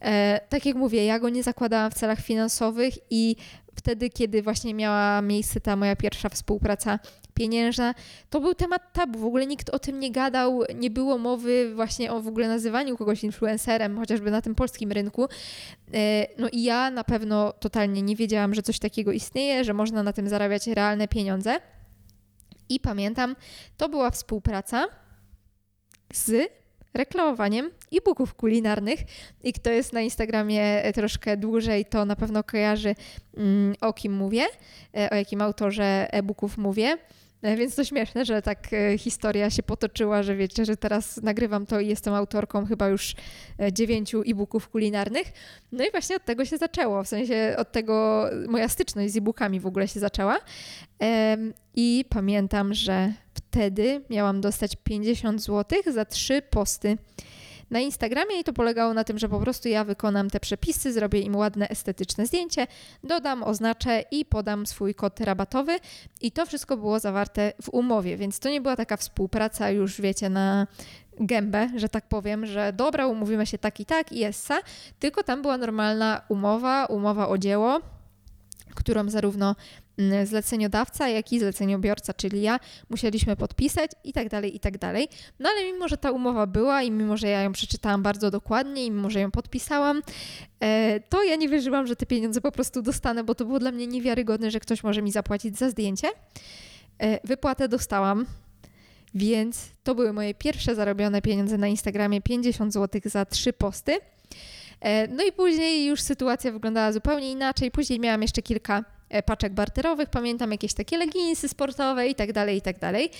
E, 0.00 0.40
tak 0.48 0.66
jak 0.66 0.76
mówię, 0.76 1.04
ja 1.04 1.18
go 1.18 1.28
nie 1.28 1.42
zakładałam 1.42 1.90
w 1.90 1.94
celach 1.94 2.20
finansowych 2.20 2.94
i 3.10 3.36
wtedy, 3.80 4.10
kiedy 4.10 4.42
właśnie 4.42 4.74
miała 4.74 5.22
miejsce 5.22 5.60
ta 5.60 5.76
moja 5.76 5.96
pierwsza 5.96 6.28
współpraca 6.28 6.98
pieniężna, 7.34 7.94
to 8.30 8.40
był 8.40 8.54
temat 8.54 8.92
tabu. 8.92 9.18
W 9.18 9.24
ogóle 9.24 9.46
nikt 9.46 9.70
o 9.70 9.78
tym 9.78 10.00
nie 10.00 10.12
gadał, 10.12 10.62
nie 10.74 10.90
było 10.90 11.18
mowy 11.18 11.74
właśnie 11.74 12.12
o 12.12 12.20
w 12.20 12.28
ogóle 12.28 12.48
nazywaniu 12.48 12.96
kogoś 12.96 13.24
influencerem, 13.24 13.98
chociażby 13.98 14.30
na 14.30 14.42
tym 14.42 14.54
polskim 14.54 14.92
rynku. 14.92 15.28
E, 15.94 16.26
no 16.38 16.48
i 16.52 16.62
ja 16.62 16.90
na 16.90 17.04
pewno 17.04 17.52
totalnie 17.52 18.02
nie 18.02 18.16
wiedziałam, 18.16 18.54
że 18.54 18.62
coś 18.62 18.78
takiego 18.78 19.12
istnieje, 19.12 19.64
że 19.64 19.74
można 19.74 20.02
na 20.02 20.12
tym 20.12 20.28
zarabiać 20.28 20.66
realne 20.66 21.08
pieniądze. 21.08 21.60
I 22.68 22.80
pamiętam, 22.80 23.36
to 23.76 23.88
była 23.88 24.10
współpraca 24.10 24.86
z 26.12 26.59
reklamowaniem 26.94 27.70
e-booków 27.92 28.34
kulinarnych 28.34 29.00
i 29.42 29.52
kto 29.52 29.70
jest 29.70 29.92
na 29.92 30.00
Instagramie 30.00 30.82
troszkę 30.94 31.36
dłużej, 31.36 31.84
to 31.84 32.04
na 32.04 32.16
pewno 32.16 32.44
kojarzy 32.44 32.94
mm, 33.36 33.74
o 33.80 33.92
kim 33.92 34.12
mówię, 34.12 34.46
e, 34.96 35.10
o 35.10 35.14
jakim 35.14 35.42
autorze 35.42 36.12
e-booków 36.12 36.58
mówię. 36.58 36.98
E, 37.42 37.56
więc 37.56 37.74
to 37.74 37.84
śmieszne, 37.84 38.24
że 38.24 38.42
tak 38.42 38.72
e, 38.72 38.98
historia 38.98 39.50
się 39.50 39.62
potoczyła, 39.62 40.22
że 40.22 40.36
wiecie, 40.36 40.64
że 40.64 40.76
teraz 40.76 41.16
nagrywam 41.22 41.66
to 41.66 41.80
i 41.80 41.88
jestem 41.88 42.14
autorką 42.14 42.66
chyba 42.66 42.88
już 42.88 43.14
dziewięciu 43.72 44.22
e-booków 44.26 44.68
kulinarnych. 44.68 45.32
No 45.72 45.84
i 45.84 45.90
właśnie 45.90 46.16
od 46.16 46.24
tego 46.24 46.44
się 46.44 46.56
zaczęło, 46.56 47.04
w 47.04 47.08
sensie 47.08 47.54
od 47.58 47.72
tego 47.72 48.24
moja 48.48 48.68
styczność 48.68 49.12
z 49.12 49.16
e-bookami 49.16 49.60
w 49.60 49.66
ogóle 49.66 49.88
się 49.88 50.00
zaczęła. 50.00 50.38
I 51.74 52.04
pamiętam, 52.08 52.74
że 52.74 53.12
wtedy 53.34 54.04
miałam 54.10 54.40
dostać 54.40 54.76
50 54.76 55.42
zł 55.42 55.82
za 55.92 56.04
trzy 56.04 56.42
posty 56.42 56.98
na 57.70 57.80
Instagramie 57.80 58.40
i 58.40 58.44
to 58.44 58.52
polegało 58.52 58.94
na 58.94 59.04
tym, 59.04 59.18
że 59.18 59.28
po 59.28 59.40
prostu 59.40 59.68
ja 59.68 59.84
wykonam 59.84 60.30
te 60.30 60.40
przepisy, 60.40 60.92
zrobię 60.92 61.20
im 61.20 61.36
ładne, 61.36 61.68
estetyczne 61.68 62.26
zdjęcie, 62.26 62.66
dodam, 63.04 63.42
oznaczę 63.42 64.04
i 64.10 64.24
podam 64.24 64.66
swój 64.66 64.94
kod 64.94 65.20
rabatowy. 65.20 65.78
I 66.20 66.32
to 66.32 66.46
wszystko 66.46 66.76
było 66.76 67.00
zawarte 67.00 67.52
w 67.62 67.68
umowie, 67.68 68.16
więc 68.16 68.38
to 68.38 68.50
nie 68.50 68.60
była 68.60 68.76
taka 68.76 68.96
współpraca 68.96 69.70
już, 69.70 70.00
wiecie, 70.00 70.28
na 70.28 70.66
gębę, 71.20 71.68
że 71.76 71.88
tak 71.88 72.08
powiem, 72.08 72.46
że 72.46 72.72
dobra, 72.72 73.06
umówimy 73.06 73.46
się 73.46 73.58
tak 73.58 73.80
i 73.80 73.84
tak 73.84 74.12
i 74.12 74.18
jest 74.18 74.48
tylko 74.98 75.22
tam 75.22 75.42
była 75.42 75.58
normalna 75.58 76.22
umowa, 76.28 76.86
umowa 76.86 77.28
o 77.28 77.38
dzieło, 77.38 77.80
którą 78.74 79.08
zarówno 79.08 79.56
zleceniodawca, 80.24 81.08
jak 81.08 81.32
i 81.32 81.38
zleceniobiorca, 81.38 82.14
czyli 82.14 82.42
ja, 82.42 82.60
musieliśmy 82.90 83.36
podpisać 83.36 83.90
i 84.04 84.12
tak 84.12 84.28
dalej, 84.28 84.56
i 84.56 84.60
tak 84.60 84.78
dalej. 84.78 85.08
No 85.38 85.48
ale 85.48 85.72
mimo, 85.72 85.88
że 85.88 85.96
ta 85.96 86.10
umowa 86.10 86.46
była 86.46 86.82
i 86.82 86.90
mimo, 86.90 87.16
że 87.16 87.28
ja 87.28 87.42
ją 87.42 87.52
przeczytałam 87.52 88.02
bardzo 88.02 88.30
dokładnie 88.30 88.86
i 88.86 88.90
mimo, 88.90 89.10
że 89.10 89.20
ją 89.20 89.30
podpisałam, 89.30 90.02
e, 90.60 91.00
to 91.00 91.22
ja 91.22 91.36
nie 91.36 91.48
wierzyłam, 91.48 91.86
że 91.86 91.96
te 91.96 92.06
pieniądze 92.06 92.40
po 92.40 92.52
prostu 92.52 92.82
dostanę, 92.82 93.24
bo 93.24 93.34
to 93.34 93.44
było 93.44 93.58
dla 93.58 93.72
mnie 93.72 93.86
niewiarygodne, 93.86 94.50
że 94.50 94.60
ktoś 94.60 94.84
może 94.84 95.02
mi 95.02 95.12
zapłacić 95.12 95.58
za 95.58 95.70
zdjęcie. 95.70 96.08
E, 96.98 97.26
wypłatę 97.26 97.68
dostałam, 97.68 98.26
więc 99.14 99.68
to 99.82 99.94
były 99.94 100.12
moje 100.12 100.34
pierwsze 100.34 100.74
zarobione 100.74 101.22
pieniądze 101.22 101.58
na 101.58 101.68
Instagramie 101.68 102.22
50 102.22 102.72
zł 102.72 103.00
za 103.04 103.24
trzy 103.24 103.52
posty. 103.52 103.98
E, 104.80 105.08
no 105.08 105.24
i 105.24 105.32
później 105.32 105.86
już 105.86 106.00
sytuacja 106.00 106.52
wyglądała 106.52 106.92
zupełnie 106.92 107.32
inaczej. 107.32 107.70
Później 107.70 108.00
miałam 108.00 108.22
jeszcze 108.22 108.42
kilka 108.42 108.84
paczek 109.26 109.52
barterowych, 109.54 110.08
pamiętam 110.08 110.52
jakieś 110.52 110.74
takie 110.74 110.98
leginsy 110.98 111.48
sportowe 111.48 112.08
i 112.08 112.14
tak 112.14 112.32
dalej, 112.32 112.56
i 112.56 112.62
tak 112.62 112.78
dalej. 112.78 113.10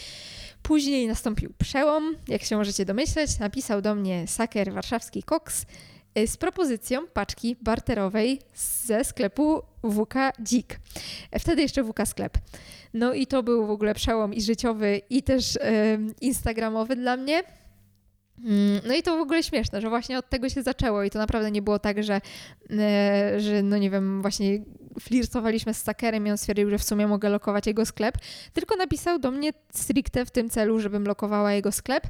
Później 0.62 1.06
nastąpił 1.06 1.52
przełom, 1.58 2.16
jak 2.28 2.42
się 2.42 2.56
możecie 2.56 2.84
domyśleć, 2.84 3.38
napisał 3.38 3.82
do 3.82 3.94
mnie 3.94 4.26
Saker 4.26 4.72
Warszawski 4.72 5.22
Cox 5.22 5.66
e, 6.14 6.26
z 6.26 6.36
propozycją 6.36 7.06
paczki 7.06 7.56
barterowej 7.62 8.40
ze 8.54 9.04
sklepu 9.04 9.62
WK 9.84 10.14
Dzik. 10.42 10.80
Wtedy 11.38 11.62
jeszcze 11.62 11.84
WK 11.84 12.06
Sklep. 12.06 12.38
No 12.94 13.14
i 13.14 13.26
to 13.26 13.42
był 13.42 13.66
w 13.66 13.70
ogóle 13.70 13.94
przełom 13.94 14.34
i 14.34 14.42
życiowy, 14.42 15.00
i 15.10 15.22
też 15.22 15.58
instagramowy 16.20 16.96
dla 16.96 17.16
mnie. 17.16 17.42
Mm, 18.44 18.80
no 18.86 18.94
i 18.94 19.02
to 19.02 19.16
w 19.16 19.20
ogóle 19.20 19.42
śmieszne, 19.42 19.80
że 19.80 19.88
właśnie 19.88 20.18
od 20.18 20.28
tego 20.28 20.48
się 20.48 20.62
zaczęło 20.62 21.02
i 21.02 21.10
to 21.10 21.18
naprawdę 21.18 21.50
nie 21.50 21.62
było 21.62 21.78
tak, 21.78 22.02
że, 22.02 22.20
e, 22.70 23.40
że 23.40 23.62
no 23.62 23.78
nie 23.78 23.90
wiem, 23.90 24.22
właśnie 24.22 24.58
flirtowaliśmy 25.00 25.74
z 25.74 25.82
Sakerem 25.82 26.26
i 26.26 26.30
on 26.30 26.38
stwierdził, 26.38 26.70
że 26.70 26.78
w 26.78 26.84
sumie 26.84 27.06
mogę 27.06 27.28
lokować 27.28 27.66
jego 27.66 27.86
sklep, 27.86 28.18
tylko 28.52 28.76
napisał 28.76 29.18
do 29.18 29.30
mnie 29.30 29.52
stricte 29.72 30.26
w 30.26 30.30
tym 30.30 30.50
celu, 30.50 30.80
żebym 30.80 31.06
lokowała 31.06 31.52
jego 31.52 31.72
sklep 31.72 32.06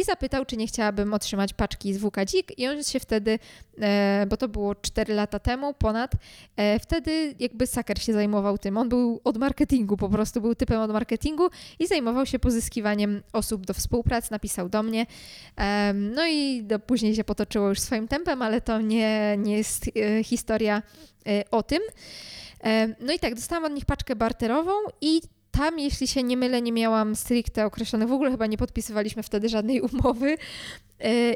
i 0.00 0.04
zapytał, 0.04 0.44
czy 0.44 0.56
nie 0.56 0.66
chciałabym 0.66 1.14
otrzymać 1.14 1.54
paczki 1.54 1.94
z 1.94 1.98
WKDzik 1.98 2.58
i 2.58 2.68
on 2.68 2.84
się 2.84 3.00
wtedy, 3.00 3.38
e, 3.80 4.26
bo 4.28 4.36
to 4.36 4.48
było 4.48 4.74
4 4.74 5.14
lata 5.14 5.38
temu 5.38 5.74
ponad, 5.74 6.12
e, 6.56 6.78
wtedy 6.78 7.34
jakby 7.38 7.66
Saker 7.66 8.02
się 8.02 8.12
zajmował 8.12 8.58
tym. 8.58 8.76
On 8.76 8.88
był 8.88 9.20
od 9.24 9.38
marketingu, 9.38 9.96
po 9.96 10.08
prostu 10.08 10.40
był 10.40 10.54
typem 10.54 10.80
od 10.80 10.92
marketingu 10.92 11.48
i 11.78 11.86
zajmował 11.86 12.26
się 12.26 12.38
pozyskiwaniem 12.38 13.22
osób 13.32 13.66
do 13.66 13.74
współpracy, 13.74 14.32
napisał 14.32 14.68
do 14.68 14.82
mnie. 14.82 15.06
No 15.94 16.26
i 16.28 16.66
później 16.86 17.14
się 17.14 17.24
potoczyło 17.24 17.68
już 17.68 17.80
swoim 17.80 18.08
tempem, 18.08 18.42
ale 18.42 18.60
to 18.60 18.80
nie, 18.80 19.36
nie 19.38 19.56
jest 19.56 19.90
e, 19.96 20.24
historia 20.24 20.82
o 21.50 21.62
tym. 21.62 21.80
E, 22.64 22.94
no 23.00 23.12
i 23.12 23.18
tak, 23.18 23.34
dostałam 23.34 23.64
od 23.64 23.72
nich 23.72 23.84
paczkę 23.84 24.16
barterową 24.16 24.72
i 25.00 25.20
tam, 25.50 25.78
jeśli 25.78 26.08
się 26.08 26.22
nie 26.22 26.36
mylę, 26.36 26.62
nie 26.62 26.72
miałam 26.72 27.16
stricte 27.16 27.66
określonych, 27.66 28.08
w 28.08 28.12
ogóle 28.12 28.30
chyba 28.30 28.46
nie 28.46 28.58
podpisywaliśmy 28.58 29.22
wtedy 29.22 29.48
żadnej 29.48 29.80
umowy, 29.92 30.36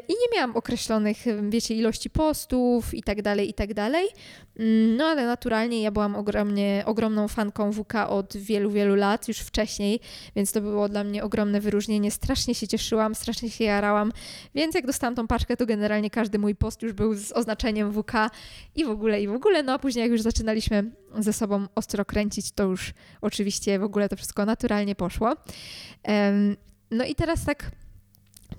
I 0.07 0.13
nie 0.13 0.37
miałam 0.37 0.55
określonych, 0.55 1.17
wiecie, 1.49 1.75
ilości 1.75 2.09
postów 2.09 2.93
i 2.93 3.03
tak 3.03 3.21
dalej, 3.21 3.49
i 3.49 3.53
tak 3.53 3.73
dalej. 3.73 4.07
Mm, 4.59 4.97
no 4.97 5.05
ale 5.05 5.25
naturalnie 5.25 5.81
ja 5.81 5.91
byłam 5.91 6.15
ogromnie, 6.15 6.83
ogromną 6.85 7.27
fanką 7.27 7.71
WK 7.71 7.93
od 8.09 8.37
wielu, 8.37 8.71
wielu 8.71 8.95
lat, 8.95 9.27
już 9.27 9.37
wcześniej, 9.37 9.99
więc 10.35 10.51
to 10.51 10.61
było 10.61 10.89
dla 10.89 11.03
mnie 11.03 11.23
ogromne 11.23 11.61
wyróżnienie. 11.61 12.11
Strasznie 12.11 12.55
się 12.55 12.67
cieszyłam, 12.67 13.15
strasznie 13.15 13.49
się 13.49 13.63
jarałam, 13.63 14.11
więc 14.55 14.75
jak 14.75 14.85
dostałam 14.85 15.15
tą 15.15 15.27
paczkę, 15.27 15.57
to 15.57 15.65
generalnie 15.65 16.09
każdy 16.09 16.39
mój 16.39 16.55
post 16.55 16.81
już 16.81 16.93
był 16.93 17.13
z 17.13 17.31
oznaczeniem 17.31 17.93
WK 17.93 18.11
i 18.75 18.85
w 18.85 18.89
ogóle, 18.89 19.21
i 19.21 19.27
w 19.27 19.33
ogóle. 19.33 19.63
No 19.63 19.73
a 19.73 19.79
później 19.79 20.03
jak 20.03 20.11
już 20.11 20.21
zaczynaliśmy 20.21 20.91
ze 21.19 21.33
sobą 21.33 21.67
ostro 21.75 22.05
kręcić, 22.05 22.51
to 22.51 22.63
już 22.63 22.93
oczywiście 23.21 23.79
w 23.79 23.83
ogóle 23.83 24.09
to 24.09 24.15
wszystko 24.15 24.45
naturalnie 24.45 24.95
poszło. 24.95 25.33
No 26.91 27.05
i 27.05 27.15
teraz 27.15 27.45
tak 27.45 27.71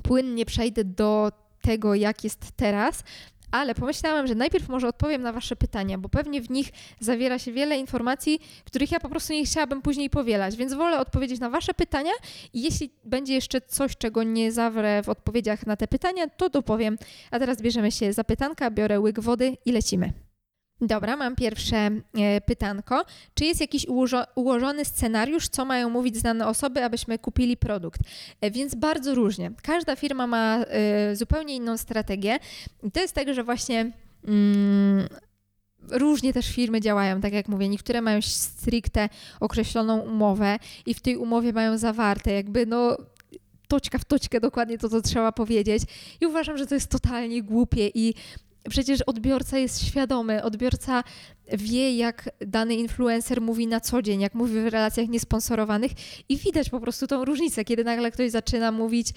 płynnie 0.07 0.47
przejdę 0.47 0.85
do 0.85 1.33
tego, 1.63 1.95
jak 1.95 2.25
jest 2.25 2.53
teraz, 2.57 3.03
ale 3.51 3.75
pomyślałam, 3.75 4.27
że 4.27 4.35
najpierw 4.35 4.69
może 4.69 4.89
odpowiem 4.89 5.23
na 5.23 5.33
Wasze 5.33 5.57
pytania, 5.57 5.99
bo 5.99 6.09
pewnie 6.09 6.41
w 6.41 6.51
nich 6.51 6.69
zawiera 7.01 7.39
się 7.39 7.53
wiele 7.53 7.79
informacji, 7.79 8.41
których 8.65 8.93
ja 8.93 9.01
po 9.01 9.09
prostu 9.09 9.33
nie 9.33 9.45
chciałabym 9.45 9.83
później 9.83 10.11
powielać, 10.11 10.57
więc 10.57 10.75
wolę 10.75 10.99
odpowiedzieć 10.99 11.41
na 11.41 11.51
Wasze 11.51 11.75
pytania 11.75 12.13
i 12.53 12.63
jeśli 12.63 12.91
będzie 13.05 13.35
jeszcze 13.35 13.61
coś, 13.61 13.97
czego 13.97 14.23
nie 14.23 14.53
zawrę 14.53 15.03
w 15.03 15.09
odpowiedziach 15.09 15.67
na 15.67 15.77
te 15.77 15.89
pytania, 15.89 16.29
to 16.29 16.49
dopowiem. 16.49 16.99
A 17.31 17.39
teraz 17.39 17.63
bierzemy 17.63 17.93
się 17.93 18.13
za 18.13 18.25
pytanka, 18.25 18.71
biorę 18.71 19.01
łyk 19.01 19.21
wody 19.21 19.57
i 19.65 19.73
lecimy. 19.73 20.26
Dobra, 20.81 21.17
mam 21.17 21.37
pierwsze 21.37 21.77
e, 21.77 22.41
pytanko. 22.41 23.05
Czy 23.35 23.45
jest 23.45 23.61
jakiś 23.61 23.87
ułożo 23.87 24.25
ułożony 24.35 24.85
scenariusz, 24.85 25.49
co 25.49 25.65
mają 25.65 25.91
mówić 25.91 26.17
znane 26.17 26.47
osoby, 26.47 26.85
abyśmy 26.85 27.19
kupili 27.19 27.57
produkt? 27.57 28.01
E, 28.41 28.51
więc 28.51 28.75
bardzo 28.75 29.15
różnie. 29.15 29.53
Każda 29.63 29.97
firma 29.97 30.27
ma 30.27 30.59
e, 30.59 31.17
zupełnie 31.17 31.57
inną 31.57 31.77
strategię. 31.77 32.39
I 32.83 32.91
to 32.91 33.01
jest 33.01 33.15
tak, 33.15 33.35
że 33.35 33.45
właśnie. 33.45 33.93
Mm, 34.29 35.09
różnie 35.91 36.33
też 36.33 36.49
firmy 36.49 36.81
działają, 36.81 37.21
tak 37.21 37.33
jak 37.33 37.49
mówię, 37.49 37.69
niektóre 37.69 38.03
mają 38.03 38.23
stricte 38.23 39.09
określoną 39.41 39.99
umowę 39.99 40.59
i 40.87 40.95
w 40.95 41.01
tej 41.01 41.17
umowie 41.17 41.53
mają 41.53 41.79
zawarte 41.79 42.33
jakby 42.33 42.67
no 42.67 42.97
toczka 43.69 43.99
w 43.99 44.05
toczkę 44.05 44.41
dokładnie 44.41 44.79
to, 44.79 44.89
co 44.89 45.03
trzeba 45.03 45.33
powiedzieć. 45.33 45.83
I 46.21 46.27
uważam, 46.27 46.59
że 46.59 46.67
to 46.67 46.75
jest 46.75 46.91
totalnie 46.91 47.43
głupie 47.43 47.91
i 47.95 48.15
przecież 48.69 49.03
odbiorca 49.03 49.59
jest 49.59 49.87
świadomy, 49.87 50.43
odbiorca 50.43 51.05
wie, 51.53 51.97
jak 51.97 52.31
dany 52.41 52.75
influencer 52.75 53.41
mówi 53.41 53.67
na 53.67 53.81
co 53.81 54.03
dzień, 54.03 54.21
jak 54.21 54.35
mówi 54.35 54.61
w 54.61 54.67
relacjach 54.67 55.09
niesponsorowanych 55.09 55.93
i 56.29 56.37
widać 56.37 56.71
po 56.71 56.81
prostu 56.81 57.07
tą 57.07 57.25
różnicę, 57.25 57.65
kiedy 57.65 57.85
nagle 57.85 58.11
ktoś 58.11 58.31
zaczyna 58.31 58.73
mówić, 58.73 59.09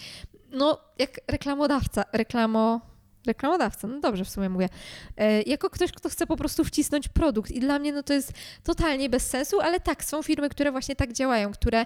no 0.52 0.78
jak 1.00 1.20
reklamodawca, 1.28 2.04
reklamo 2.14 2.89
reklamodawca, 3.30 3.88
no 3.88 4.00
dobrze 4.00 4.26
w 4.26 4.30
sumie 4.30 4.50
mówię, 4.50 4.70
e, 5.18 5.42
jako 5.42 5.70
ktoś, 5.70 5.92
kto 5.92 6.10
chce 6.10 6.28
po 6.28 6.38
prostu 6.38 6.64
wcisnąć 6.64 7.08
produkt. 7.08 7.52
I 7.52 7.60
dla 7.60 7.80
mnie 7.80 7.94
no 7.94 8.04
to 8.04 8.14
jest 8.14 8.34
totalnie 8.64 9.10
bez 9.10 9.28
sensu, 9.28 9.60
ale 9.62 9.80
tak, 9.80 10.04
są 10.04 10.24
firmy, 10.24 10.50
które 10.50 10.72
właśnie 10.72 10.96
tak 10.96 11.14
działają, 11.14 11.52
które 11.52 11.86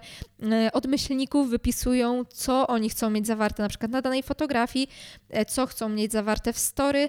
e, 0.52 0.72
od 0.74 0.86
myślników 0.86 1.50
wypisują, 1.50 2.26
co 2.26 2.68
oni 2.68 2.90
chcą 2.90 3.10
mieć 3.10 3.28
zawarte 3.28 3.64
na 3.64 3.70
przykład 3.70 3.92
na 3.92 4.02
danej 4.02 4.24
fotografii, 4.24 4.90
e, 5.30 5.46
co 5.46 5.66
chcą 5.68 5.90
mieć 5.90 6.12
zawarte 6.12 6.54
w 6.54 6.60
story, 6.60 7.08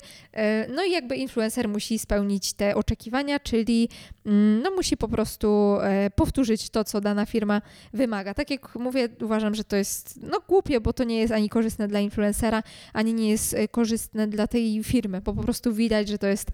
no 0.69 0.85
i 0.85 0.91
jakby 0.91 1.17
influencer 1.17 1.69
musi 1.69 1.99
spełnić 1.99 2.53
te 2.53 2.75
oczekiwania, 2.75 3.41
czyli 3.41 3.89
mm, 4.27 4.63
no 4.63 4.71
musi 4.71 4.97
po 4.97 5.09
prostu 5.09 5.79
powtórzyć 6.15 6.71
to, 6.71 6.85
co 6.85 7.01
dana 7.01 7.27
firma 7.27 7.63
wymaga. 7.93 8.35
Tak 8.35 8.51
jak 8.51 8.75
mówię, 8.75 9.09
uważam, 9.23 9.55
że 9.55 9.65
to 9.65 9.77
jest 9.77 10.23
no 10.23 10.41
głupie, 10.49 10.81
bo 10.81 10.93
to 10.93 11.05
nie 11.05 11.19
jest 11.19 11.33
ani 11.33 11.49
korzystne 11.49 11.89
dla 11.89 12.01
influencera, 12.01 12.63
ani 12.93 13.15
nie 13.15 13.31
jest 13.31 13.57
korzystne 13.71 14.24
dla 14.27 14.47
tej 14.47 14.85
firmy, 14.85 15.21
bo 15.21 15.35
po 15.35 15.43
prostu 15.43 15.75
widać, 15.75 16.09
że 16.09 16.19
to 16.19 16.27
jest, 16.27 16.51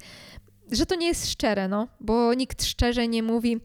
że 0.73 0.87
to 0.87 0.95
nie 0.95 1.07
jest 1.07 1.31
szczere, 1.31 1.69
no, 1.69 1.89
bo 2.01 2.35
nikt 2.35 2.65
szczerze 2.65 3.09
nie 3.09 3.23
mówi. 3.23 3.61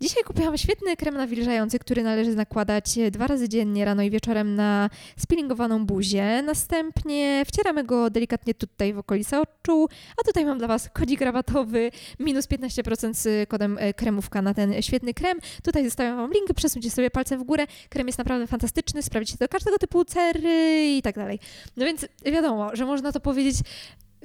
Dzisiaj 0.00 0.22
kupiłam 0.24 0.58
świetny 0.58 0.96
krem 0.96 1.14
nawilżający, 1.14 1.78
który 1.78 2.02
należy 2.02 2.34
nakładać 2.34 2.98
dwa 3.10 3.26
razy 3.26 3.48
dziennie, 3.48 3.84
rano 3.84 4.02
i 4.02 4.10
wieczorem 4.10 4.54
na 4.54 4.90
spillingowaną 5.16 5.86
buzię. 5.86 6.42
Następnie 6.42 7.42
wcieramy 7.46 7.84
go 7.84 8.10
delikatnie 8.10 8.54
tutaj 8.54 8.94
w 8.94 8.98
okolice 8.98 9.40
oczu, 9.40 9.88
a 10.20 10.24
tutaj 10.24 10.44
mam 10.44 10.58
dla 10.58 10.68
Was 10.68 10.90
kodzik 10.92 11.20
rabatowy, 11.20 11.90
minus 12.20 12.46
15% 12.46 13.14
z 13.14 13.48
kodem 13.48 13.78
e, 13.80 13.94
kremówka 13.94 14.42
na 14.42 14.54
ten 14.54 14.82
świetny 14.82 15.14
krem. 15.14 15.38
Tutaj 15.62 15.84
zostawiam 15.84 16.16
Wam 16.16 16.32
link, 16.32 16.54
przesuńcie 16.54 16.90
sobie 16.90 17.10
palcem 17.10 17.40
w 17.40 17.44
górę. 17.44 17.66
Krem 17.88 18.06
jest 18.06 18.18
naprawdę 18.18 18.46
fantastyczny, 18.46 19.02
sprawdzicie 19.02 19.38
do 19.40 19.48
każdego 19.48 19.78
typu 19.78 20.04
cery 20.04 20.86
i 20.96 21.02
tak 21.02 21.14
dalej. 21.14 21.38
No 21.76 21.84
więc 21.84 22.06
wiadomo, 22.24 22.76
że 22.76 22.86
można 22.86 23.12
to 23.12 23.20
powiedzieć 23.20 23.56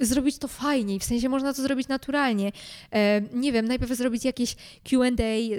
zrobić 0.02 0.38
to 0.38 0.48
fajniej, 0.48 0.98
w 0.98 1.04
sensie 1.04 1.28
można 1.28 1.54
to 1.54 1.62
zrobić 1.62 1.88
naturalnie. 1.88 2.52
E, 2.92 3.20
nie 3.32 3.52
wiem, 3.52 3.68
najpierw 3.68 3.92
zrobić 3.92 4.24
jakieś 4.24 4.54
QA, 4.84 5.02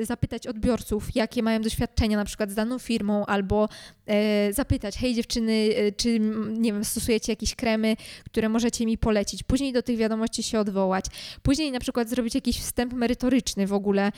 zapytać 0.02 0.48
odbiorców, 0.48 1.16
jakie 1.16 1.44
mają 1.44 1.62
doświadczenia 1.62 2.18
na 2.18 2.26
przykład 2.26 2.52
z 2.52 2.56
daną 2.56 2.80
firmą, 2.80 3.26
albo 3.26 3.70
e, 4.06 4.54
zapytać, 4.54 4.98
hej 4.98 5.16
dziewczyny, 5.16 5.70
e, 5.76 5.92
czy 5.92 6.20
nie 6.58 6.74
wiem, 6.74 6.86
stosujecie 6.86 7.32
jakieś 7.32 7.56
kremy, 7.56 7.96
które 8.26 8.50
możecie 8.50 8.86
mi 8.86 8.98
polecić. 8.98 9.44
Później 9.44 9.74
do 9.74 9.84
tych 9.84 9.98
wiadomości 9.98 10.44
się 10.44 10.60
odwołać. 10.60 11.06
Później 11.44 11.72
na 11.72 11.80
przykład 11.80 12.10
zrobić 12.10 12.36
jakiś 12.36 12.60
wstęp 12.60 12.94
merytoryczny 12.94 13.68
w 13.68 13.74
ogóle, 13.74 14.12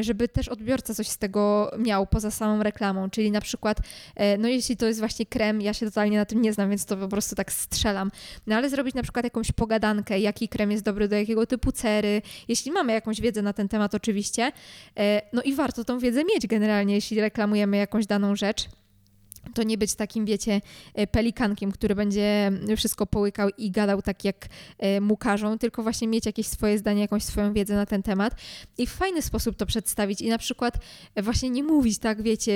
żeby 0.00 0.28
też 0.28 0.48
odbiorca 0.48 0.94
coś 0.94 1.08
z 1.08 1.18
tego 1.18 1.70
miał 1.78 2.06
poza 2.06 2.30
samą 2.30 2.62
reklamą, 2.62 3.10
czyli 3.10 3.30
na 3.30 3.40
przykład, 3.40 3.78
no 4.38 4.48
jeśli 4.48 4.76
to 4.76 4.86
jest 4.86 4.98
właśnie 4.98 5.26
krem, 5.26 5.60
ja 5.60 5.74
się 5.74 5.86
totalnie 5.86 6.16
na 6.16 6.24
tym 6.24 6.42
nie 6.42 6.52
znam, 6.52 6.70
więc 6.70 6.84
to 6.84 6.96
po 6.96 7.08
prostu 7.08 7.36
tak 7.36 7.52
strzelam, 7.52 8.10
no 8.46 8.56
ale 8.56 8.70
zrobić 8.70 8.94
na 8.94 9.02
przykład 9.02 9.24
jakąś 9.24 9.52
pogadankę, 9.70 10.18
jaki 10.18 10.48
krem 10.48 10.70
jest 10.70 10.84
dobry 10.84 11.08
do 11.08 11.16
jakiego 11.16 11.46
typu 11.46 11.72
cery, 11.72 12.22
jeśli 12.48 12.72
mamy 12.72 12.92
jakąś 12.92 13.20
wiedzę 13.20 13.42
na 13.42 13.52
ten 13.52 13.68
temat 13.68 13.94
oczywiście. 13.94 14.52
E, 14.98 15.22
no 15.32 15.42
i 15.42 15.54
warto 15.54 15.84
tą 15.84 15.98
wiedzę 15.98 16.24
mieć 16.24 16.46
generalnie, 16.46 16.94
jeśli 16.94 17.20
reklamujemy 17.20 17.76
jakąś 17.76 18.06
daną 18.06 18.36
rzecz 18.36 18.68
to 19.54 19.62
nie 19.62 19.78
być 19.78 19.94
takim, 19.94 20.24
wiecie, 20.24 20.60
e, 20.94 21.06
pelikankiem, 21.06 21.72
który 21.72 21.94
będzie 21.94 22.52
wszystko 22.76 23.06
połykał 23.06 23.48
i 23.58 23.70
gadał 23.70 24.02
tak, 24.02 24.24
jak 24.24 24.48
e, 24.78 25.00
mu 25.00 25.16
każą, 25.16 25.58
tylko 25.58 25.82
właśnie 25.82 26.08
mieć 26.08 26.26
jakieś 26.26 26.46
swoje 26.46 26.78
zdanie, 26.78 27.00
jakąś 27.00 27.22
swoją 27.22 27.52
wiedzę 27.52 27.74
na 27.74 27.86
ten 27.86 28.02
temat 28.02 28.34
i 28.78 28.86
w 28.86 28.90
fajny 28.90 29.22
sposób 29.22 29.56
to 29.56 29.66
przedstawić 29.66 30.20
i 30.20 30.28
na 30.28 30.38
przykład 30.38 30.78
właśnie 31.22 31.50
nie 31.50 31.62
mówić 31.62 31.98
tak, 31.98 32.22
wiecie, 32.22 32.52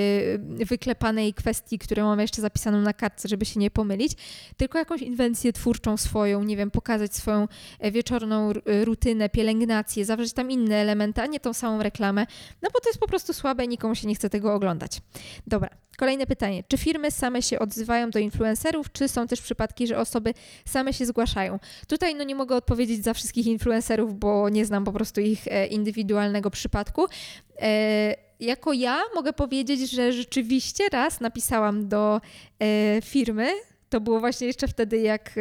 wyklepanej 0.66 1.34
kwestii, 1.34 1.78
którą 1.78 2.06
mamy 2.06 2.22
jeszcze 2.22 2.42
zapisaną 2.42 2.80
na 2.80 2.92
kartce, 2.92 3.28
żeby 3.28 3.44
się 3.44 3.60
nie 3.60 3.70
pomylić, 3.70 4.12
tylko 4.56 4.78
jakąś 4.78 5.02
inwencję 5.02 5.52
twórczą 5.52 5.96
swoją, 5.96 6.44
nie 6.44 6.56
wiem, 6.56 6.70
pokazać 6.70 7.14
swoją 7.14 7.48
e, 7.78 7.90
wieczorną 7.90 8.52
rutynę, 8.84 9.28
pielęgnację, 9.28 10.04
zawrzeć 10.04 10.32
tam 10.32 10.50
inne 10.50 10.76
elementy, 10.76 11.22
a 11.22 11.26
nie 11.26 11.40
tą 11.40 11.52
samą 11.52 11.82
reklamę, 11.82 12.26
no 12.62 12.70
bo 12.72 12.80
to 12.80 12.88
jest 12.88 13.00
po 13.00 13.06
prostu 13.06 13.32
słabe, 13.32 13.66
nikomu 13.66 13.94
się 13.94 14.08
nie 14.08 14.14
chce 14.14 14.30
tego 14.30 14.54
oglądać. 14.54 15.00
Dobra, 15.46 15.68
kolejne 15.96 16.26
pytanie. 16.26 16.64
Czy 16.68 16.78
firmy 16.78 17.10
same 17.10 17.42
się 17.42 17.58
odzywają 17.58 18.10
do 18.10 18.18
influencerów, 18.18 18.92
czy 18.92 19.08
są 19.08 19.26
też 19.26 19.42
przypadki, 19.42 19.86
że 19.86 19.98
osoby 19.98 20.34
same 20.64 20.92
się 20.92 21.06
zgłaszają? 21.06 21.58
Tutaj 21.88 22.14
no 22.14 22.24
nie 22.24 22.34
mogę 22.34 22.56
odpowiedzieć 22.56 23.04
za 23.04 23.14
wszystkich 23.14 23.46
influencerów, 23.46 24.18
bo 24.18 24.48
nie 24.48 24.64
znam 24.64 24.84
po 24.84 24.92
prostu 24.92 25.20
ich 25.20 25.48
e, 25.48 25.66
indywidualnego 25.66 26.50
przypadku. 26.50 27.06
E, 27.60 28.14
jako 28.40 28.72
ja 28.72 29.00
mogę 29.14 29.32
powiedzieć, 29.32 29.90
że 29.90 30.12
rzeczywiście 30.12 30.88
raz 30.92 31.20
napisałam 31.20 31.88
do 31.88 32.20
e, 32.58 33.02
firmy, 33.02 33.48
to 33.88 34.00
było 34.00 34.20
właśnie 34.20 34.46
jeszcze 34.46 34.68
wtedy, 34.68 34.98
jak, 34.98 35.34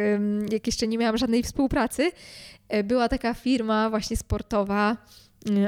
jak 0.52 0.66
jeszcze 0.66 0.86
nie 0.86 0.98
miałam 0.98 1.16
żadnej 1.16 1.42
współpracy. 1.42 2.10
Była 2.84 3.08
taka 3.08 3.34
firma 3.34 3.90
właśnie 3.90 4.16
sportowa, 4.16 4.96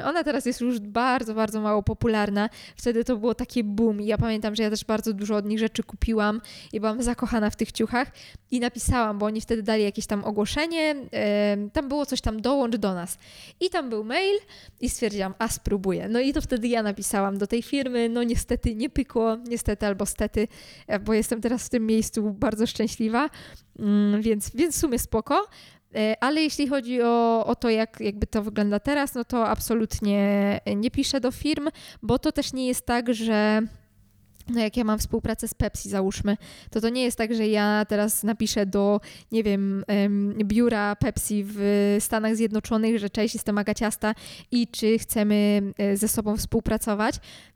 ona 0.05 0.25
teraz 0.25 0.47
jest 0.47 0.61
już 0.61 0.81
bardzo, 0.81 1.35
bardzo 1.35 1.61
mało 1.61 1.83
popularna. 1.83 2.49
Wtedy 2.77 3.05
to 3.05 3.17
było 3.17 3.35
takie 3.35 3.65
boom. 3.65 4.01
I 4.01 4.07
ja 4.07 4.19
pamiętam, 4.19 4.55
że 4.55 4.63
ja 4.63 4.71
też 4.71 4.85
bardzo 4.85 5.13
dużo 5.13 5.37
od 5.37 5.47
nich 5.47 5.59
rzeczy 5.59 5.83
kupiłam 5.83 6.41
i 6.73 6.81
byłam 6.81 7.03
zakochana 7.03 7.51
w 7.51 7.57
tych 7.57 7.73
ciuchach 7.73 8.13
i 8.51 8.61
napisałam, 8.61 9.19
bo 9.19 9.27
oni 9.27 9.41
wtedy 9.41 9.63
dali 9.63 9.83
jakieś 9.83 10.07
tam 10.07 10.25
ogłoszenie, 10.25 10.95
tam 11.73 11.89
było 11.89 12.07
coś 12.07 12.21
tam 12.21 12.43
dołącz 12.43 12.77
do 12.77 12.95
nas. 12.95 13.19
I 13.61 13.71
tam 13.71 13.91
był 13.91 14.05
mail 14.05 14.39
i 14.81 14.89
stwierdziłam, 14.89 15.35
a 15.39 15.49
spróbuję. 15.49 16.09
No 16.09 16.21
i 16.21 16.33
to 16.33 16.41
wtedy 16.41 16.69
ja 16.69 16.83
napisałam 16.83 17.39
do 17.39 17.47
tej 17.47 17.63
firmy, 17.63 18.09
no 18.09 18.23
niestety 18.23 18.75
nie 18.75 18.91
pykło, 18.91 19.37
niestety 19.37 19.87
albo 19.87 20.07
stety, 20.07 20.49
e, 20.87 20.99
bo 20.99 21.15
jestem 21.15 21.41
teraz 21.41 21.67
w 21.67 21.69
tym 21.69 21.87
miejscu 21.87 22.23
bardzo 22.23 22.67
szczęśliwa, 22.67 23.31
mm, 23.79 24.23
więc, 24.23 24.51
więc 24.55 24.77
w 24.77 24.81
sumie 24.81 24.99
spoko. 24.99 25.47
E, 25.97 26.17
ale 26.21 26.43
jeśli 26.43 26.69
chodzi 26.69 27.03
o, 27.03 27.47
o 27.47 27.55
to, 27.55 27.71
jak 27.71 28.01
jakby 28.01 28.27
to 28.27 28.43
wygląda 28.43 28.81
teraz, 28.81 29.15
no 29.15 29.25
to 29.25 29.49
absolutnie 29.49 30.61
nie 30.77 30.91
piszę 30.91 31.21
do 31.21 31.31
firm, 31.31 31.69
bo 32.03 32.19
to 32.19 32.33
też 32.33 32.53
nie 32.53 32.67
jest 32.67 32.87
tak, 32.87 33.15
że 33.15 33.63
no 34.49 34.61
jak 34.61 34.77
ja 34.77 34.85
mam 34.85 34.99
współpracę 34.99 35.49
z 35.49 35.55
Pepsi, 35.55 35.89
załóżmy, 35.89 36.37
to 36.71 36.81
to 36.81 36.89
nie 36.89 37.03
jest 37.03 37.19
tak, 37.19 37.35
że 37.35 37.49
ja 37.49 37.85
teraz 37.89 38.25
napiszę 38.25 38.67
do, 38.67 39.01
nie 39.33 39.43
wiem, 39.43 39.85
biura 40.45 40.97
Pepsi 40.97 41.45
w 41.47 41.97
Stanach 42.01 42.37
Zjednoczonych, 42.37 42.99
że 42.99 43.11
cześć, 43.11 43.35
jestem 43.35 43.59
Agaciasta 43.59 44.15
i 44.51 44.69
czy 44.69 44.99
chcemy 44.99 45.63
e, 45.79 45.97
ze 45.97 46.09
sobą 46.09 46.37
współpracować, 46.37 47.15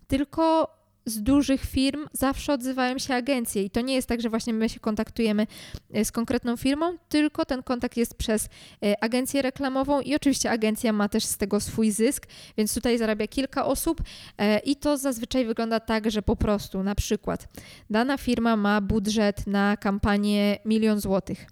tylko 0.09 0.80
z 1.07 1.23
dużych 1.23 1.65
firm 1.65 2.07
zawsze 2.13 2.53
odzywają 2.53 2.99
się 2.99 3.15
agencje. 3.15 3.63
I 3.63 3.71
to 3.71 3.81
nie 3.81 3.95
jest 3.95 4.09
tak, 4.09 4.21
że 4.21 4.31
właśnie 4.31 4.53
my 4.53 4.69
się 4.69 4.81
kontaktujemy 4.81 5.47
e, 5.93 6.05
z 6.05 6.13
konkretną 6.13 6.57
firmą, 6.57 6.99
tylko 7.09 7.45
ten 7.45 7.63
kontakt 7.63 7.97
jest 7.97 8.15
przez 8.15 8.49
e, 8.83 9.05
agencję 9.05 9.43
reklamową 9.43 10.01
i 10.01 10.15
oczywiście 10.15 10.51
agencja 10.51 10.93
ma 10.93 11.09
też 11.09 11.25
z 11.25 11.37
tego 11.37 11.61
swój 11.61 11.91
zysk, 11.91 12.27
więc 12.57 12.75
tutaj 12.75 12.99
zarabia 12.99 13.27
kilka 13.27 13.65
osób 13.65 14.03
e, 14.39 14.59
i 14.59 14.77
to 14.77 14.99
zazwyczaj 14.99 15.47
wygląda 15.47 15.81
tak, 15.81 16.11
że 16.11 16.23
po 16.23 16.37
prostu 16.37 16.83
na 16.83 16.95
przykład 16.95 17.49
dana 17.91 18.19
firma 18.19 18.57
ma 18.57 18.81
budżet 18.81 19.47
na 19.47 19.77
kampanię 19.77 20.59
milion 20.65 21.01
złotych. 21.01 21.47